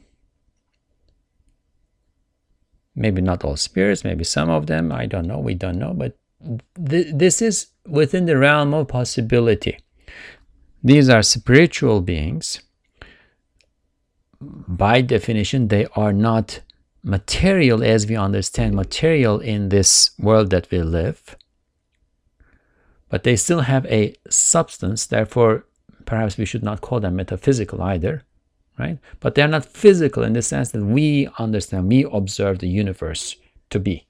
[2.95, 6.17] Maybe not all spirits, maybe some of them, I don't know, we don't know, but
[6.89, 9.79] th- this is within the realm of possibility.
[10.85, 12.61] These are spiritual beings.
[14.41, 16.61] By definition, they are not
[17.03, 21.37] material as we understand material in this world that we live.
[23.09, 25.67] But they still have a substance, therefore,
[26.05, 28.23] perhaps we should not call them metaphysical either,
[28.79, 28.99] right?
[29.21, 33.37] But they're not physical in the sense that we understand, we observe the universe
[33.71, 34.07] to be.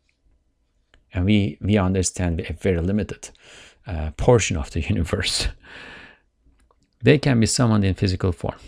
[1.13, 3.31] And we, we understand a very limited
[3.87, 5.49] uh, portion of the universe.
[7.03, 8.59] They can be summoned in physical form.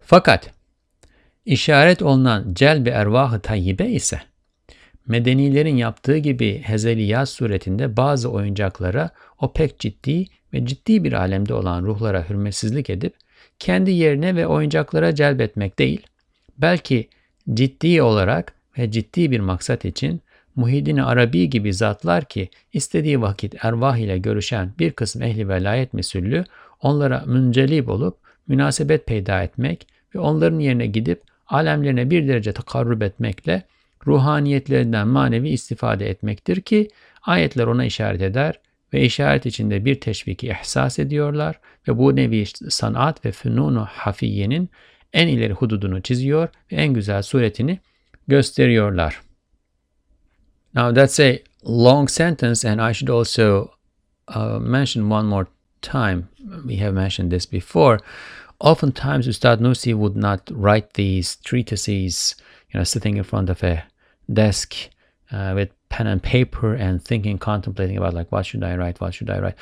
[0.00, 0.50] Fakat
[1.46, 4.20] işaret olunan celbi ervahı tayyibe ise
[5.06, 9.10] medenilerin yaptığı gibi hezeliyat suretinde bazı oyuncaklara
[9.40, 13.14] o pek ciddi ve ciddi bir alemde olan ruhlara hürmetsizlik edip
[13.58, 16.06] kendi yerine ve oyuncaklara celbetmek değil,
[16.58, 17.08] belki
[17.54, 20.20] ciddi olarak ve ciddi bir maksat için
[20.56, 26.44] Muhyiddin Arabi gibi zatlar ki istediği vakit ervah ile görüşen bir kısım ehli velayet mesulü
[26.80, 28.16] onlara müncelip olup
[28.48, 33.62] münasebet peyda etmek ve onların yerine gidip alemlerine bir derece takarrub etmekle
[34.06, 36.88] ruhaniyetlerinden manevi istifade etmektir ki
[37.22, 38.60] ayetler ona işaret eder
[38.92, 44.70] ve işaret içinde bir teşviki ihsas ediyorlar ve bu nevi sanat ve fünunu hafiyenin
[45.12, 47.78] en ileri hududunu çiziyor ve en güzel suretini
[48.28, 49.20] gösteriyorlar.
[50.74, 53.70] Now that's a long sentence, and I should also
[54.28, 55.46] uh, mention one more
[55.82, 56.28] time.
[56.68, 57.98] We have mentioned this before.
[58.58, 62.36] Oftentimes, Ustad Nusi would not write these treatises,
[62.72, 63.84] you know, sitting in front of a
[64.30, 64.74] desk
[65.30, 69.14] uh, with pen and paper and thinking, contemplating about like what should I write, what
[69.14, 69.54] should I write,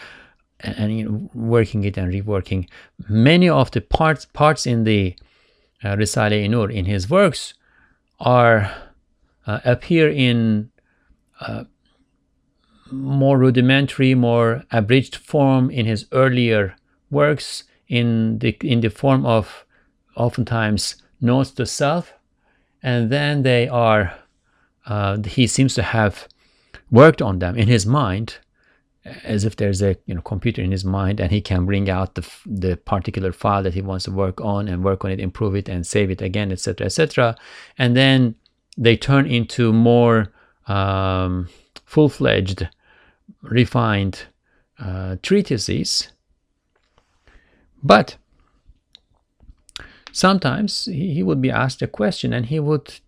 [0.60, 2.68] and, and you know, working it and reworking.
[3.08, 5.16] Many of the parts parts in the
[5.82, 7.54] uh, Risale Nur in his works
[8.18, 8.70] are
[9.46, 10.70] uh, appear in
[11.40, 11.64] uh,
[12.90, 16.76] more rudimentary, more abridged form in his earlier
[17.10, 19.64] works in the in the form of
[20.16, 22.14] oftentimes notes to self,
[22.82, 24.14] and then they are
[24.86, 26.28] uh, he seems to have
[26.90, 28.38] worked on them in his mind
[29.24, 32.14] as if there's a you know computer in his mind and he can bring out
[32.16, 35.54] the the particular file that he wants to work on and work on it improve
[35.54, 37.34] it and save it again etc etc
[37.78, 38.34] and then
[38.76, 40.32] they turn into more
[40.66, 41.48] um,
[41.84, 42.68] full-fledged
[43.42, 44.26] refined
[44.78, 46.08] uh, treatises.
[47.82, 48.16] But
[50.12, 53.00] sometimes he would be asked a question and he would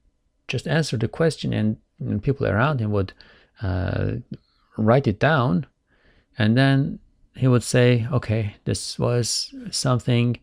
[0.49, 3.13] just answer the question and, and people around him would
[3.63, 4.13] uh,
[4.77, 5.67] write it down
[6.39, 6.99] and then
[7.35, 10.39] he would say okay this was something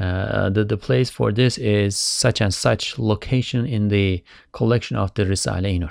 [0.00, 4.22] uh, the, the place for this is such and such location in the
[4.52, 5.90] collection of the Risale Nur.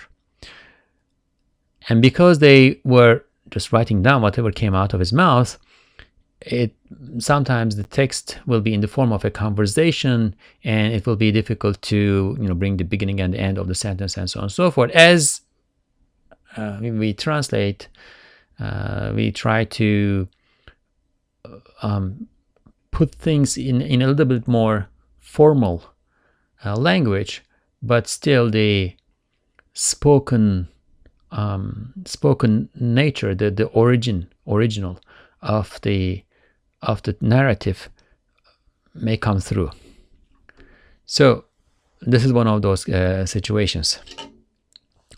[1.88, 5.58] And because they were just writing down whatever came out of his mouth,
[6.42, 6.76] it
[7.20, 11.32] sometimes the text will be in the form of a conversation and it will be
[11.32, 14.40] difficult to you know bring the beginning and the end of the sentence and so
[14.40, 14.92] on and so forth.
[14.92, 15.42] As
[16.58, 17.88] uh, we translate
[18.60, 20.28] uh, we try to
[21.82, 22.28] um,
[22.92, 24.88] put things in, in a little bit more
[25.20, 25.84] formal
[26.64, 27.44] uh, language,
[27.82, 28.96] but still the
[29.74, 30.68] spoken
[31.32, 35.00] um, spoken nature, the, the origin original
[35.42, 36.24] of the
[36.82, 37.90] of the narrative
[38.94, 39.72] may come through.
[41.06, 41.46] So
[42.02, 44.00] this is one of those uh, situations.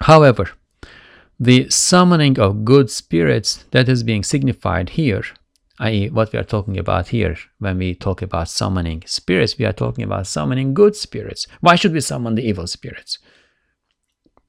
[0.01, 0.49] However,
[1.39, 5.24] the summoning of good spirits that is being signified here,
[5.80, 9.74] i.e., what we are talking about here when we talk about summoning spirits, we are
[9.74, 11.47] talking about summoning good spirits.
[11.61, 13.20] Why should we summon the evil spirits?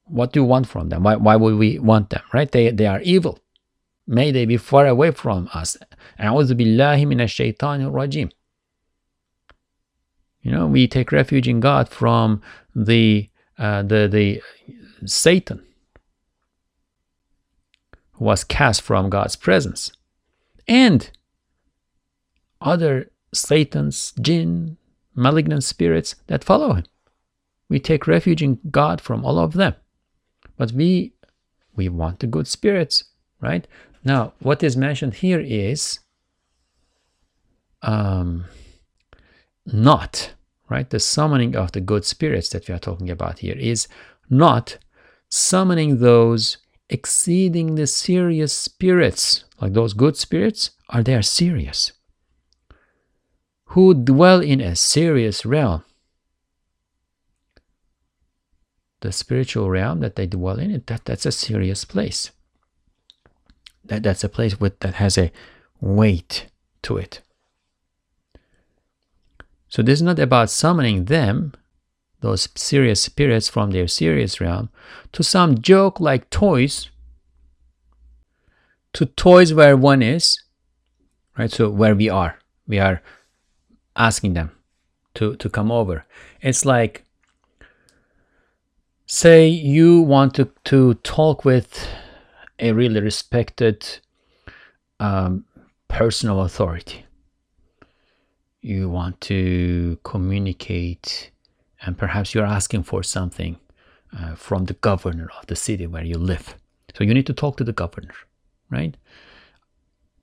[0.04, 1.02] What do you want from them?
[1.02, 2.50] Why, why would we want them, right?
[2.50, 3.38] They, they are evil.
[4.06, 5.76] May they be far away from us.
[6.18, 8.30] A'udhu billahi minash shaitanir rajim.
[10.42, 12.42] You know, we take refuge in God from
[12.76, 14.42] the uh, the the
[15.06, 15.64] Satan
[18.12, 19.90] who was cast from God's presence,
[20.68, 21.10] and
[22.60, 24.76] other Satan's jinn,
[25.14, 26.84] malignant spirits that follow him.
[27.68, 29.74] We take refuge in God from all of them,
[30.58, 31.14] but we
[31.74, 33.04] we want the good spirits,
[33.40, 33.66] right?
[34.04, 36.00] Now, what is mentioned here is
[37.82, 38.44] um,
[39.64, 40.34] not,
[40.68, 40.88] right?
[40.88, 43.88] The summoning of the good spirits that we are talking about here is
[44.28, 44.76] not
[45.30, 46.58] summoning those
[46.90, 51.92] exceeding the serious spirits, like those good spirits, are they are serious,
[53.68, 55.82] who dwell in a serious realm.
[59.00, 62.30] The spiritual realm that they dwell in, that, that's a serious place
[63.84, 65.30] that that's a place with that has a
[65.80, 66.46] weight
[66.82, 67.20] to it.
[69.68, 71.52] So this is not about summoning them,
[72.20, 74.70] those serious spirits from their serious realm,
[75.12, 76.90] to some joke like toys,
[78.92, 80.40] to toys where one is,
[81.36, 81.50] right?
[81.50, 83.02] So where we are, we are
[83.96, 84.52] asking them
[85.14, 86.04] to, to come over.
[86.40, 87.04] It's like,
[89.06, 91.88] say you want to, to talk with
[92.58, 94.00] a really respected
[95.00, 95.44] um,
[95.88, 97.04] personal authority.
[98.60, 101.30] You want to communicate,
[101.82, 103.58] and perhaps you're asking for something
[104.16, 106.54] uh, from the governor of the city where you live.
[106.96, 108.14] So you need to talk to the governor,
[108.70, 108.96] right?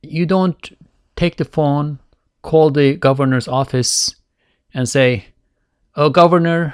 [0.01, 0.77] You don't
[1.15, 1.99] take the phone,
[2.41, 4.15] call the governor's office,
[4.73, 5.25] and say,
[5.95, 6.73] "Oh, governor,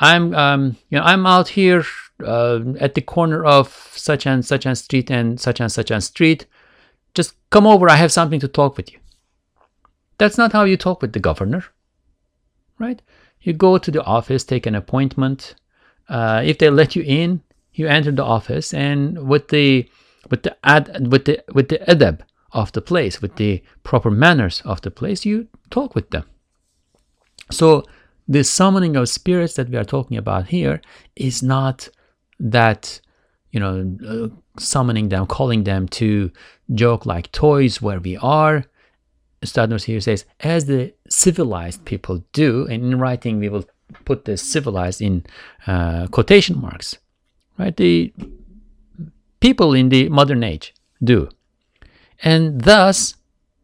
[0.00, 1.84] I'm um, you know I'm out here
[2.24, 6.02] uh, at the corner of such and such and street and such and such and
[6.02, 6.46] street.
[7.14, 7.88] Just come over.
[7.88, 8.98] I have something to talk with you.
[10.18, 11.64] That's not how you talk with the governor,
[12.78, 13.00] right?
[13.40, 15.54] You go to the office, take an appointment.
[16.08, 17.42] Uh, if they let you in,
[17.72, 19.88] you enter the office, and with the
[20.30, 22.20] with the ad with the with the adab
[22.52, 26.24] of the place, with the proper manners of the place, you talk with them.
[27.50, 27.84] So
[28.26, 30.80] the summoning of spirits that we are talking about here
[31.16, 31.88] is not
[32.38, 33.00] that
[33.52, 34.28] you know uh,
[34.60, 36.30] summoning them calling them to
[36.74, 38.64] joke like toys where we are.
[39.42, 43.64] Ustad here says as the civilized people do and in writing we will
[44.04, 45.24] put the civilized in
[45.66, 46.98] uh, quotation marks
[47.58, 47.76] right?
[47.76, 48.12] The
[49.40, 51.28] people in the modern age do.
[52.22, 53.14] And thus,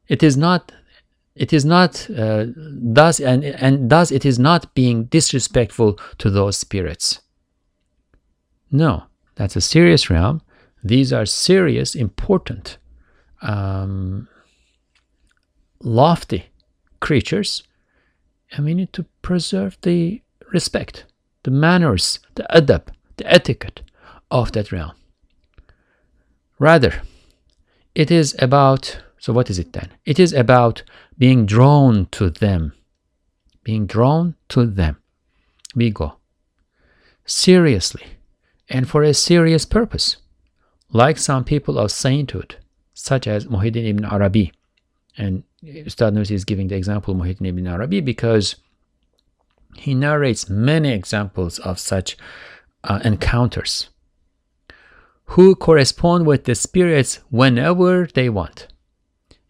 [0.08, 0.72] it is not
[1.34, 6.56] it is not uh, thus and and thus it is not being disrespectful to those
[6.56, 7.20] spirits
[8.70, 9.04] no
[9.34, 10.40] that's a serious realm
[10.82, 12.78] these are serious important
[13.42, 14.28] um,
[15.80, 16.46] lofty
[17.00, 17.62] creatures
[18.52, 21.04] and we need to preserve the respect
[21.42, 23.82] the manners the adab the etiquette
[24.30, 24.92] of that realm
[26.58, 27.02] rather
[27.94, 30.82] it is about so what is it then it is about
[31.16, 32.72] being drawn to them.
[33.62, 35.00] Being drawn to them.
[35.74, 36.16] We go.
[37.24, 38.04] Seriously,
[38.68, 40.16] and for a serious purpose,
[40.90, 42.56] like some people of sainthood,
[42.94, 44.52] such as Muhyiddin ibn Arabi.
[45.16, 48.56] And Ustad Nursi is giving the example of Muhyiddin ibn Arabi because
[49.76, 52.16] he narrates many examples of such
[52.84, 53.88] uh, encounters
[55.26, 58.68] who correspond with the spirits whenever they want.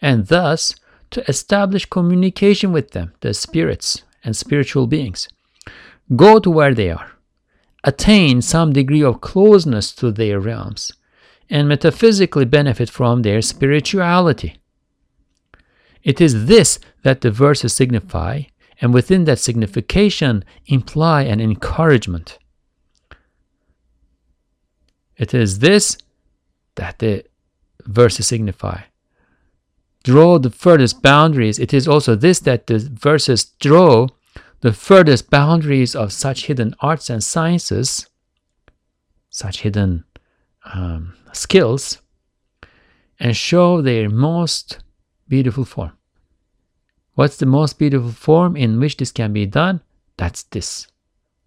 [0.00, 0.74] And thus,
[1.10, 5.28] to establish communication with them, the spirits and spiritual beings.
[6.14, 7.12] Go to where they are,
[7.84, 10.92] attain some degree of closeness to their realms,
[11.48, 14.56] and metaphysically benefit from their spirituality.
[16.02, 18.42] It is this that the verses signify,
[18.80, 22.38] and within that signification imply an encouragement.
[25.16, 25.96] It is this
[26.74, 27.24] that the
[27.86, 28.80] verses signify
[30.04, 34.06] draw the furthest boundaries, it is also this that the verses draw
[34.64, 38.08] the furthest boundaries of such hidden arts and sciences,
[39.28, 40.02] such hidden
[40.72, 41.98] um, skills,
[43.20, 44.78] and show their most
[45.28, 45.92] beautiful form.
[47.12, 49.82] What's the most beautiful form in which this can be done?
[50.16, 50.86] That's this.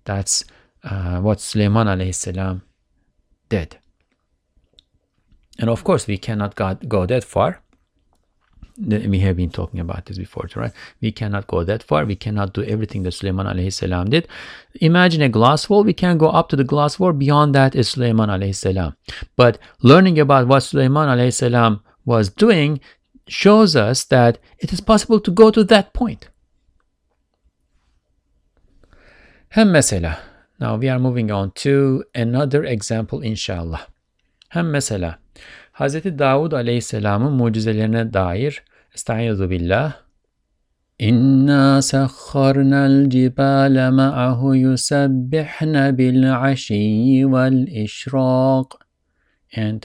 [0.05, 0.45] That's
[0.84, 2.61] uh, what Sulaiman alayhi salam
[3.49, 3.80] did.
[5.57, 6.53] And of course, we cannot
[6.88, 7.63] go that far
[8.78, 10.71] we have been talking about this before, right?
[11.01, 12.05] We cannot go that far.
[12.05, 14.28] We cannot do everything that Sulaiman alayhi salam did.
[14.82, 15.84] Imagine a glass wall.
[15.84, 17.11] We can go up to the glass wall.
[17.11, 18.95] Beyond that is Sulaiman alayhi salam.
[19.36, 22.80] But learning about what Sulaiman alayhi salam was doing
[23.28, 26.30] shows us that it is possible to go to that point.
[29.49, 30.19] Hem mesela.
[30.59, 33.88] Now we are moving on to another example inshallah.
[34.49, 35.17] Hem mesela.
[35.80, 36.19] Hz.
[36.19, 38.63] Davud Aleyhisselam'ın mucizelerine dair
[38.97, 39.95] استعيذ بالله.
[41.01, 48.79] إنا سخرنا الجبال معه يسبحن بالعشي والإشراق.
[49.55, 49.79] And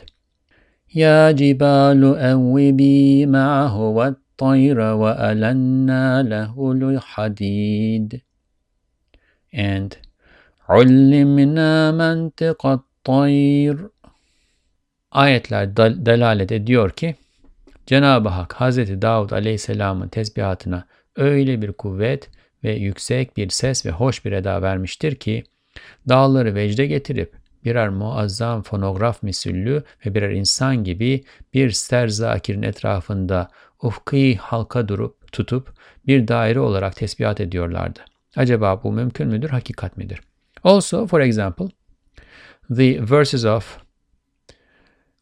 [0.94, 8.20] يا جبال أوبي معه والطير وألنا له الحديد.
[9.56, 9.92] And
[10.68, 13.88] علمنا منطق الطير.
[15.16, 16.52] آية dal- delalet
[17.86, 18.78] Cenab-ı Hak Hz.
[19.02, 20.84] Davud Aleyhisselam'ın tesbihatına
[21.16, 22.30] öyle bir kuvvet
[22.64, 25.44] ve yüksek bir ses ve hoş bir eda vermiştir ki
[26.08, 27.32] dağları vecde getirip
[27.64, 31.24] birer muazzam fonograf misüllü ve birer insan gibi
[31.54, 33.48] bir serzakirin etrafında
[33.82, 35.74] ufki halka durup tutup
[36.06, 38.00] bir daire olarak tesbihat ediyorlardı.
[38.36, 40.20] Acaba bu mümkün müdür, hakikat midir?
[40.64, 41.66] Also, for example,
[42.76, 43.81] the verses of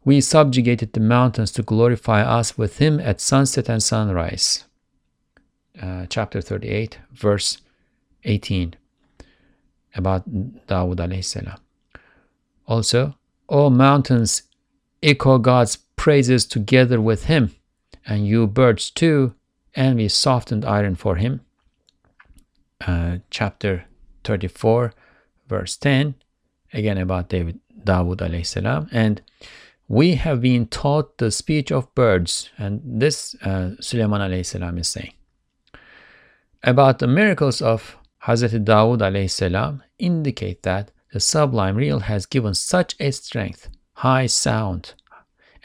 [0.05, 4.65] We subjugated the mountains to glorify us with him at sunset and sunrise.
[5.81, 7.59] Uh, chapter 38, verse
[8.25, 8.75] 18,
[9.95, 10.29] about
[10.67, 11.59] Dawud alayhi salam.
[12.67, 13.15] Also,
[13.47, 14.43] all mountains
[15.03, 17.55] echo God's praises together with him,
[18.07, 19.35] and you birds too,
[19.75, 21.41] and we softened iron for him.
[22.87, 23.85] Uh, chapter
[24.25, 24.95] 34,
[25.47, 26.15] verse 10,
[26.73, 28.89] again about David, Dawud alayhi salam.
[28.93, 29.21] And
[29.91, 34.89] we have been taught the speech of birds, and this uh, Sulaiman alayhi salam is
[34.89, 35.13] saying.
[36.63, 42.55] About the miracles of Hazrat Dawood alayhi salam indicate that the sublime real has given
[42.55, 44.95] such a strength, high sound,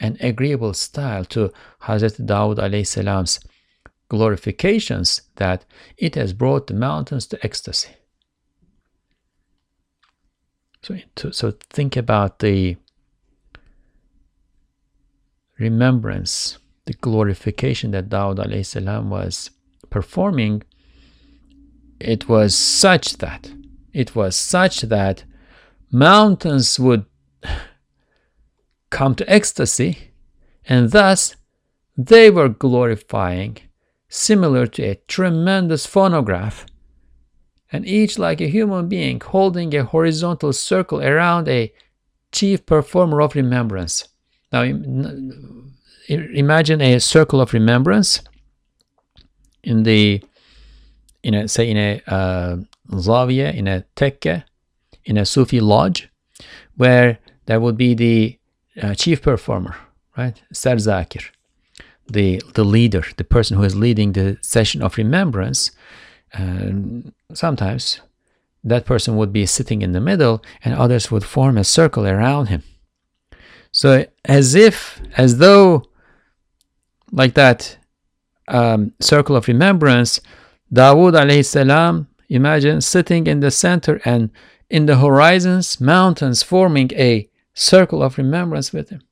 [0.00, 1.52] and agreeable style to
[1.82, 3.38] Hazrat Dawood alayhi salam's
[4.10, 5.64] glorifications that
[5.98, 7.94] it has brought the mountains to ecstasy.
[10.82, 12.76] So, so think about the
[15.58, 19.50] remembrance, the glorification that Dawud salam was
[19.90, 20.62] performing,
[21.98, 23.50] it was such that
[23.96, 25.24] it was such that
[25.90, 27.06] mountains would
[28.90, 30.12] come to ecstasy,
[30.68, 31.34] and thus
[31.96, 33.56] they were glorifying,
[34.10, 36.66] similar to a tremendous phonograph,
[37.72, 41.72] and each like a human being holding a horizontal circle around a
[42.32, 44.08] chief performer of remembrance.
[44.52, 44.62] Now,
[46.08, 48.20] imagine a circle of remembrance
[49.62, 50.22] in the,
[51.22, 52.56] in a, say, in a uh,
[52.90, 54.44] zawiya, in a tekke,
[55.04, 56.08] in a Sufi lodge,
[56.76, 58.38] where there would be the
[58.80, 59.76] uh, chief performer,
[60.16, 60.40] right?
[60.52, 61.24] Sarzakir,
[62.06, 65.72] the, the leader, the person who is leading the session of remembrance.
[66.32, 68.00] And sometimes
[68.62, 72.46] that person would be sitting in the middle and others would form a circle around
[72.46, 72.62] him.
[73.76, 75.82] So, as if, as though,
[77.12, 77.76] like that
[78.48, 80.18] um, circle of remembrance,
[80.72, 84.30] Dawood alayhi salam, imagine sitting in the center and
[84.70, 89.02] in the horizons, mountains forming a circle of remembrance with him.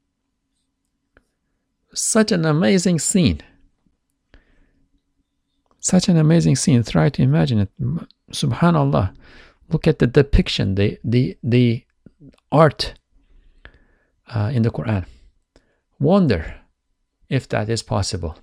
[1.93, 3.43] Such an amazing scene.
[5.79, 6.83] Such an amazing scene.
[6.83, 7.71] Try to imagine it.
[8.33, 9.15] Subhanallah.
[9.69, 11.85] Look at the depiction, the the the
[12.51, 12.95] art
[14.27, 15.05] uh, in the Quran.
[15.99, 16.55] Wonder
[17.29, 18.35] if that is possible.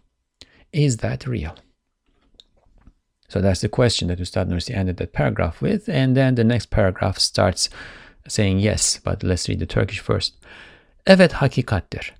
[0.71, 1.55] Is that real?
[3.27, 5.89] So that's the question that Ustad Nursi ended that paragraph with.
[5.89, 7.69] And then the next paragraph starts
[8.27, 8.99] saying yes.
[9.03, 10.33] But let's read the Turkish first.
[11.07, 12.13] Evet hakikattir.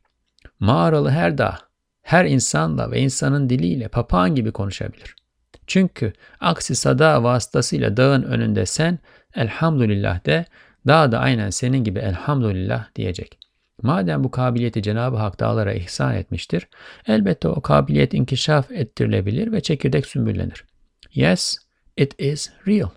[0.59, 1.57] Mağaralı her dağ,
[2.01, 5.16] her insanla ve insanın diliyle papağan gibi konuşabilir.
[5.68, 8.99] Çünkü aksi sada vasıtasıyla dağın önünde sen
[9.36, 10.45] elhamdülillah de,
[10.88, 13.39] dağ da aynen senin gibi elhamdülillah diyecek.
[13.84, 16.67] Madem bu kabiliyeti Cenab-ı Hak dağlara ihsan etmiştir,
[17.07, 20.65] elbette o kabiliyet inkişaf ettirilebilir ve çekirdek sümbüllenir.
[21.13, 21.57] Yes,
[21.97, 22.89] it is real.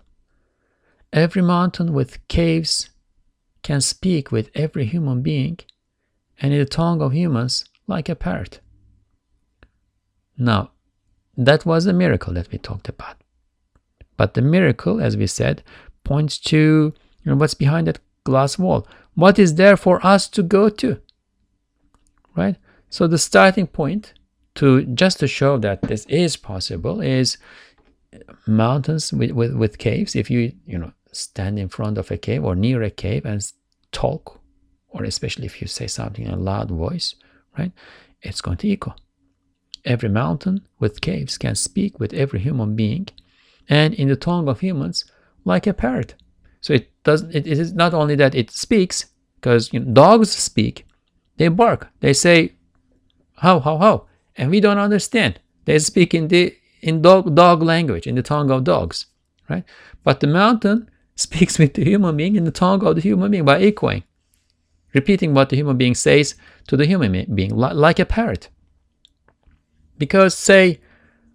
[1.13, 2.89] Every mountain with caves
[3.63, 5.59] can speak with every human being,
[6.41, 8.61] and in the tongue of humans like a parrot.
[10.37, 10.67] Now,
[11.45, 13.15] that was a miracle that we talked about.
[14.17, 15.63] But the miracle, as we said,
[16.03, 16.93] points to you
[17.25, 18.87] know, what's behind that glass wall.
[19.15, 20.99] What is there for us to go to?
[22.35, 22.57] Right?
[22.89, 24.13] So the starting point
[24.55, 27.37] to just to show that this is possible is
[28.45, 30.15] mountains with, with, with caves.
[30.15, 33.41] If you you know stand in front of a cave or near a cave and
[33.91, 34.41] talk,
[34.89, 37.15] or especially if you say something in a loud voice,
[37.57, 37.71] right?
[38.21, 38.95] It's going to echo.
[39.83, 43.07] Every mountain with caves can speak with every human being,
[43.69, 45.05] and in the tongue of humans,
[45.43, 46.15] like a parrot.
[46.65, 47.29] So it doesn't.
[47.29, 49.05] It, it is not only that it speaks,
[49.35, 50.87] because you know, dogs speak.
[51.37, 51.89] They bark.
[51.99, 52.53] They say,
[53.35, 55.39] "How, how, how," and we don't understand.
[55.65, 59.05] They speak in the in dog dog language, in the tongue of dogs,
[59.47, 59.63] right?
[60.03, 63.45] But the mountain speaks with the human being in the tongue of the human being
[63.45, 64.01] by echoing,
[64.95, 66.33] repeating what the human being says
[66.69, 68.49] to the human being, like a parrot.
[69.99, 70.79] Because say,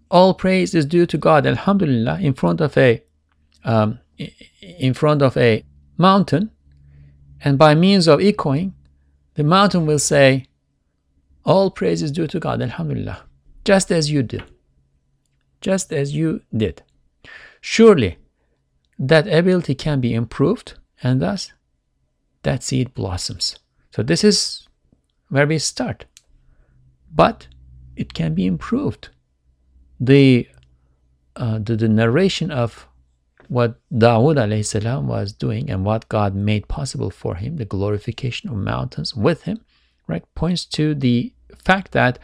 [0.09, 3.01] all praise is due to God, Alhamdulillah, in front of a
[3.63, 3.99] um,
[4.61, 5.63] in front of a
[5.97, 6.51] mountain,
[7.43, 8.73] and by means of echoing,
[9.35, 10.45] the mountain will say,
[11.45, 13.23] All praise is due to God, Alhamdulillah,
[13.65, 14.39] just as you do.
[15.61, 16.83] Just as you did.
[17.61, 18.17] Surely
[18.97, 21.51] that ability can be improved, and thus
[22.43, 23.57] that seed blossoms.
[23.95, 24.67] So, this is
[25.29, 26.05] where we start.
[27.13, 27.47] But
[27.95, 29.09] it can be improved.
[29.99, 30.47] The,
[31.35, 32.87] uh, the, the narration of
[33.51, 34.37] what Dawood
[35.05, 39.59] was doing and what God made possible for him, the glorification of mountains with him,
[40.07, 42.17] right, points to the fact that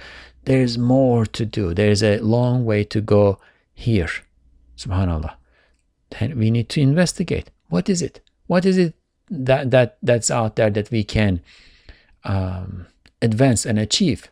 [0.46, 1.74] there's more to do.
[1.74, 3.40] There's a long way to go
[3.74, 4.10] here.
[4.78, 5.36] Subhanallah.
[6.12, 7.52] Then we need to investigate.
[7.68, 8.22] What is it?
[8.46, 8.96] What is it
[9.30, 11.42] that that that's out there that we can
[12.24, 12.86] um,
[13.22, 14.32] advance and achieve?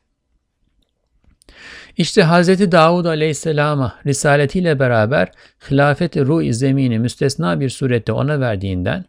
[1.97, 2.71] İşte Hz.
[2.71, 5.31] Davud aleyhisselama risaletiyle beraber
[5.71, 9.05] hilafet-i ruh zemini müstesna bir surette ona verdiğinden,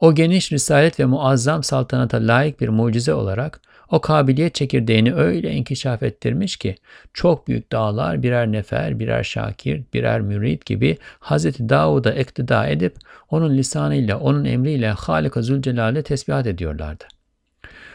[0.00, 3.60] o geniş risalet ve muazzam saltanata layık bir mucize olarak
[3.90, 6.76] o kabiliyet çekirdeğini öyle inkişaf ettirmiş ki
[7.14, 11.44] çok büyük dağlar birer nefer, birer şakir, birer mürit gibi Hz.
[11.44, 12.96] Davud'a iktida edip
[13.30, 17.04] onun lisanıyla, onun emriyle Halika Zülcelal'e tesbihat ediyorlardı.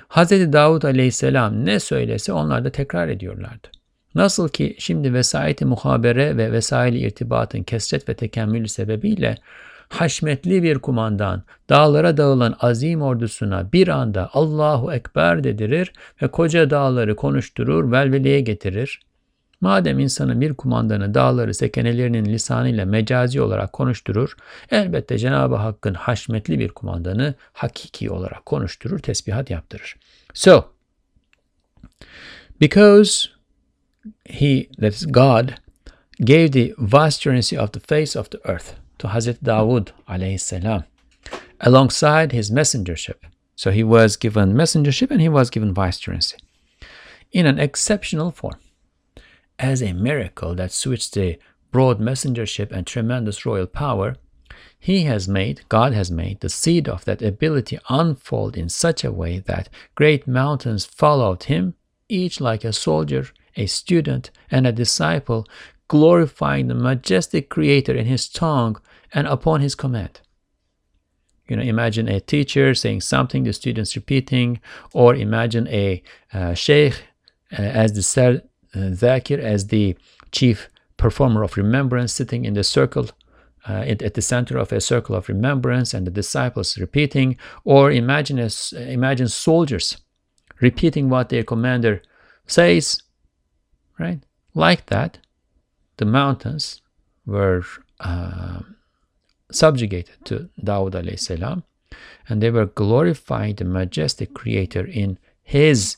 [0.09, 0.31] Hz.
[0.31, 3.80] Davud aleyhisselam ne söylese onlar da tekrar ediyorlardı.
[4.15, 9.37] Nasıl ki şimdi vesayeti muhabere ve vesaili irtibatın kesret ve tekemmülü sebebiyle
[9.89, 17.15] haşmetli bir kumandan dağlara dağılan azim ordusuna bir anda Allahu Ekber dedirir ve koca dağları
[17.15, 18.99] konuşturur, velveleye getirir.
[19.61, 24.35] Madem insanın bir kumandanı dağları sekenelerinin lisanıyla mecazi olarak konuşturur,
[24.71, 29.95] elbette Cenab-ı Hakk'ın haşmetli bir kumandanı hakiki olarak konuşturur, tesbihat yaptırır.
[30.33, 30.63] So,
[32.61, 33.40] because
[34.31, 35.59] he, that is God,
[36.23, 39.91] gave the vastness of the face of the earth to Hazrat Dawood
[41.59, 43.23] alongside his messengership.
[43.55, 46.35] So he was given messengership and he was given vicegerency
[47.31, 48.57] in an exceptional form
[49.61, 51.37] as a miracle that switched the
[51.71, 54.15] broad messengership and tremendous royal power,
[54.77, 59.11] he has made, God has made, the seed of that ability unfold in such a
[59.11, 61.75] way that great mountains followed him,
[62.09, 65.47] each like a soldier, a student, and a disciple,
[65.87, 68.79] glorifying the majestic Creator in his tongue
[69.13, 70.21] and upon his command.
[71.47, 74.61] You know, imagine a teacher saying something, the students repeating,
[74.93, 76.01] or imagine a
[76.33, 76.93] uh, sheikh
[77.51, 78.41] uh, as the sar
[78.73, 79.97] zakir, as the
[80.31, 83.09] chief performer of remembrance, sitting in the circle
[83.67, 87.35] uh, at the center of a circle of remembrance, and the disciples repeating.
[87.65, 88.49] Or imagine a,
[88.89, 89.97] imagine soldiers
[90.61, 92.01] repeating what their commander
[92.47, 93.01] says,
[94.01, 94.23] right?
[94.53, 95.19] Like that,
[95.97, 96.81] the mountains
[97.25, 97.63] were
[97.99, 98.61] uh,
[99.51, 101.63] subjugated to Dawud alayhi salam,
[102.27, 105.97] and they were glorifying the majestic Creator in his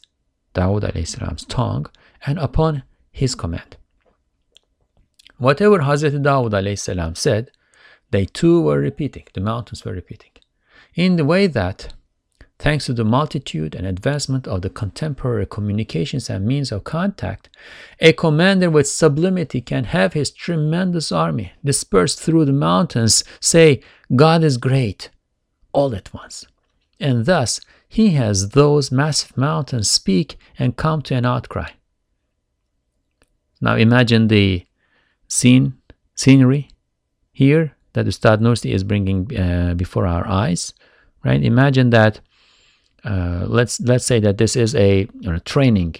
[0.54, 1.88] Dawud alayhi salam's tongue
[2.26, 3.78] and upon his command.
[5.38, 7.52] Whatever Hazrat Dawud alayhi salam said,
[8.12, 10.32] they too were repeating, the mountains were repeating,
[10.94, 11.94] in the way that
[12.60, 17.50] Thanks to the multitude and advancement of the contemporary communications and means of contact,
[18.00, 23.82] a commander with sublimity can have his tremendous army dispersed through the mountains say,
[24.16, 25.10] God is great,
[25.74, 26.46] all at once.
[27.00, 31.72] And thus, he has those massive mountains speak and come to an outcry.
[33.60, 34.66] Now imagine the
[35.28, 35.78] scene,
[36.16, 36.70] scenery
[37.32, 40.74] here that Ustad Nursi is bringing uh, before our eyes,
[41.24, 41.42] right?
[41.42, 42.20] Imagine that
[43.04, 45.08] uh, let's let's say that this is a
[45.46, 45.96] training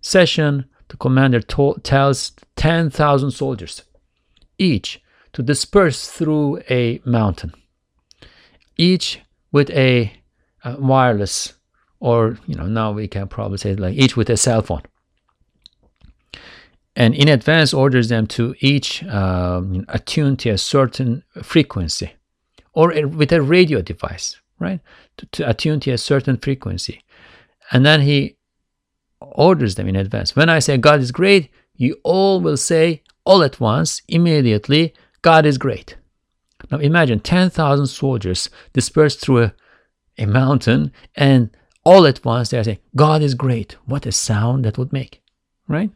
[0.00, 0.66] session.
[0.88, 3.82] The commander tells 10,000 soldiers
[4.58, 7.52] each to disperse through a mountain,
[8.76, 9.20] each
[9.50, 10.12] with a,
[10.64, 11.54] a wireless,
[11.98, 14.82] or you know now we can probably say like each with a cell phone
[16.96, 22.14] and in advance orders them to each um, attune to a certain frequency
[22.72, 24.80] or a, with a radio device right?
[25.18, 27.02] To, to attune to a certain frequency.
[27.72, 28.36] And then he
[29.20, 30.36] orders them in advance.
[30.36, 35.46] When I say God is great, you all will say all at once, immediately, God
[35.46, 35.96] is great.
[36.70, 39.54] Now imagine 10,000 soldiers dispersed through a,
[40.18, 41.50] a mountain and
[41.84, 43.76] all at once they are saying, God is great.
[43.84, 45.22] What a sound that would make,
[45.68, 45.90] right?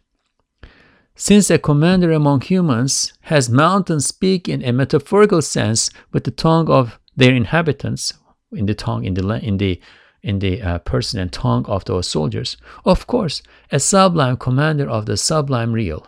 [1.17, 6.71] Since a commander among humans has mountains speak in a metaphorical sense with the tongue
[6.71, 8.15] of their inhabitants,
[8.53, 9.81] in the tongue, in the in the
[10.23, 12.57] in the uh, person and tongue of those soldiers.
[12.85, 16.07] Of course, a sublime commander of the sublime real,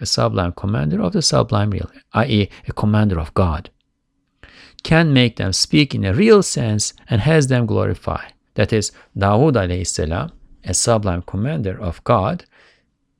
[0.00, 3.70] a sublime commander of the sublime real, i.e., a commander of God,
[4.82, 8.30] can make them speak in a real sense and has them glorify.
[8.54, 10.32] That is, Dawood salam,
[10.64, 12.44] a sublime commander of God,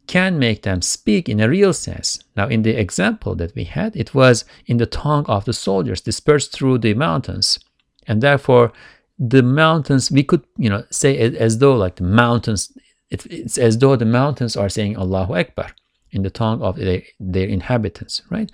[0.07, 2.19] can make them speak in a real sense.
[2.37, 6.01] Now, in the example that we had, it was in the tongue of the soldiers
[6.01, 7.59] dispersed through the mountains
[8.07, 8.73] and therefore
[9.19, 12.73] the mountains we could you know say as though like the mountains
[13.11, 15.71] it, it's as though the mountains are saying allahu akbar
[16.11, 18.51] in the tongue of their, their inhabitants right?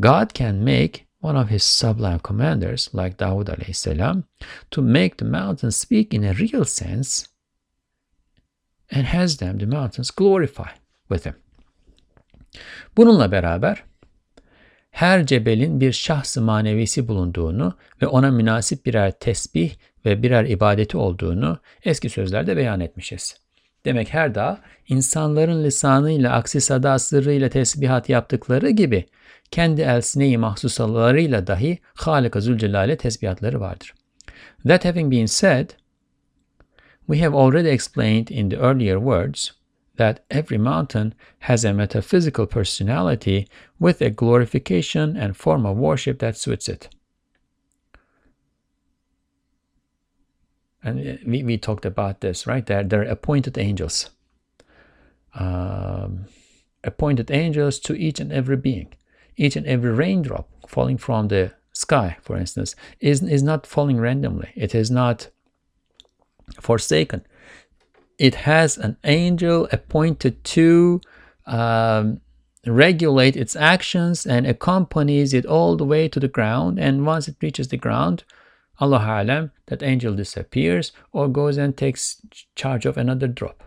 [0.00, 4.24] God can make one of his sublime commanders like Dawud alayhi salam
[4.70, 7.28] to make the mountains speak in a real sense
[8.90, 10.70] and has them the mountains glorify
[11.08, 11.34] with him.
[12.96, 13.80] Bununla beraber
[14.90, 19.70] her cebelin bir şahsı manevisi bulunduğunu ve ona münasip birer tesbih
[20.04, 23.36] ve birer ibadeti olduğunu eski sözlerde beyan etmişiz.
[23.84, 29.06] Demek her dağ insanların lisanıyla aksi sada sırrıyla tesbihat yaptıkları gibi
[29.50, 33.94] kendi elsine-i mahsusalarıyla dahi Halika Zülcelal'e tesbihatları vardır.
[34.66, 35.70] That having been said,
[37.06, 39.57] we have already explained in the earlier words
[39.98, 43.46] that every mountain has a metaphysical personality
[43.78, 46.88] with a glorification and form of worship that suits it.
[50.82, 52.64] And uh, we, we talked about this, right?
[52.64, 54.10] They're, they're appointed angels.
[55.34, 56.26] Um,
[56.84, 58.94] appointed angels to each and every being.
[59.36, 64.52] Each and every raindrop falling from the sky, for instance, is, is not falling randomly.
[64.54, 65.28] It is not
[66.60, 67.26] forsaken
[68.18, 71.00] it has an angel appointed to
[71.46, 72.20] um,
[72.66, 76.78] regulate its actions and accompanies it all the way to the ground.
[76.78, 78.24] And once it reaches the ground,
[78.80, 82.20] Allah Alam, that angel disappears or goes and takes
[82.54, 83.62] charge of another drop.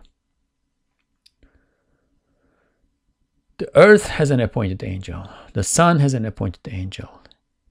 [3.58, 5.28] The earth has an appointed angel.
[5.52, 7.22] The sun has an appointed angel.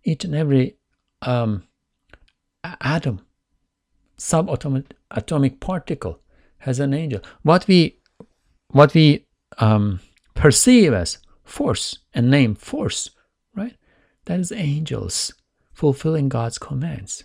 [0.03, 0.77] Each and every
[1.21, 1.63] um,
[2.63, 3.21] atom
[4.17, 6.19] subatomic atomic particle
[6.61, 7.21] has an angel.
[7.43, 7.99] What we
[8.69, 9.25] what we
[9.57, 9.99] um,
[10.33, 13.09] perceive as force and name force,
[13.53, 13.75] right?
[14.25, 15.33] That is angels
[15.73, 17.23] fulfilling God's commands.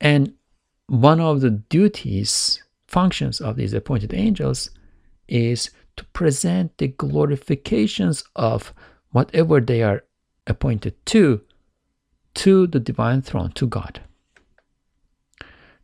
[0.00, 0.34] And
[0.86, 4.70] one of the duties, functions of these appointed angels
[5.28, 8.72] is to present the glorifications of
[9.10, 10.04] whatever they are
[10.46, 11.42] appointed to,
[12.34, 14.00] to the divine throne, to God.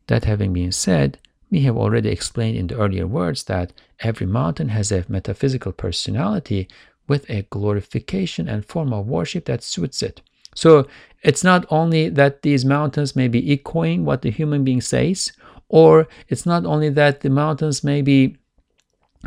[0.06, 1.18] That having been said,
[1.54, 6.66] we have already explained in the earlier words that every mountain has a metaphysical personality
[7.06, 10.20] with a glorification and form of worship that suits it.
[10.56, 10.88] So
[11.22, 15.30] it's not only that these mountains may be echoing what the human being says,
[15.68, 18.36] or it's not only that the mountains may be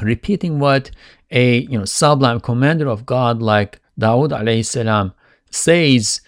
[0.01, 0.91] repeating what
[1.31, 5.13] a you know sublime commander of God like Dawood alayhi salam
[5.49, 6.19] says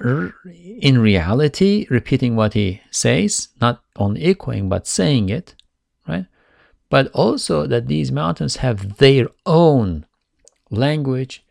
[0.00, 0.34] Er,
[0.80, 5.54] in reality, repeating what he says, not only echoing but saying it,
[6.08, 6.26] right?
[6.90, 10.06] But also that these mountains have their own
[10.70, 11.44] language,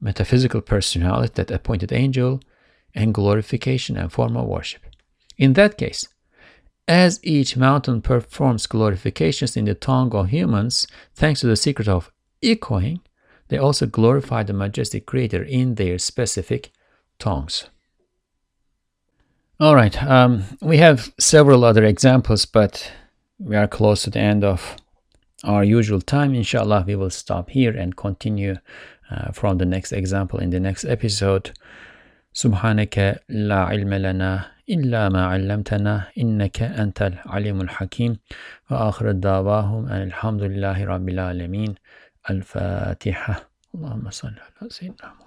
[0.00, 2.40] metaphysical personality, that appointed angel,
[2.94, 4.82] and glorification and form of worship.
[5.36, 6.08] In that case,
[6.86, 12.12] as each mountain performs glorifications in the tongue of humans, thanks to the secret of
[12.42, 13.00] echoing,
[13.48, 16.72] they also glorify the majestic Creator in their specific
[17.19, 17.69] tongues.
[19.59, 22.91] All right, um, we have several other examples, but
[23.39, 24.77] we are close to the end of
[25.43, 26.33] our usual time.
[26.33, 28.55] Inshallah, we will stop here and continue
[29.11, 31.51] uh, from the next example in the next episode.
[32.33, 38.17] سبحانك لا علم لنا إلا ما علمتنا إنك أنت العليم الحكيم
[38.71, 41.75] وآخر دعواهم أن الحمد لله رب العالمين
[42.29, 45.22] الفاتحة اللهم صل على سيدنا محمد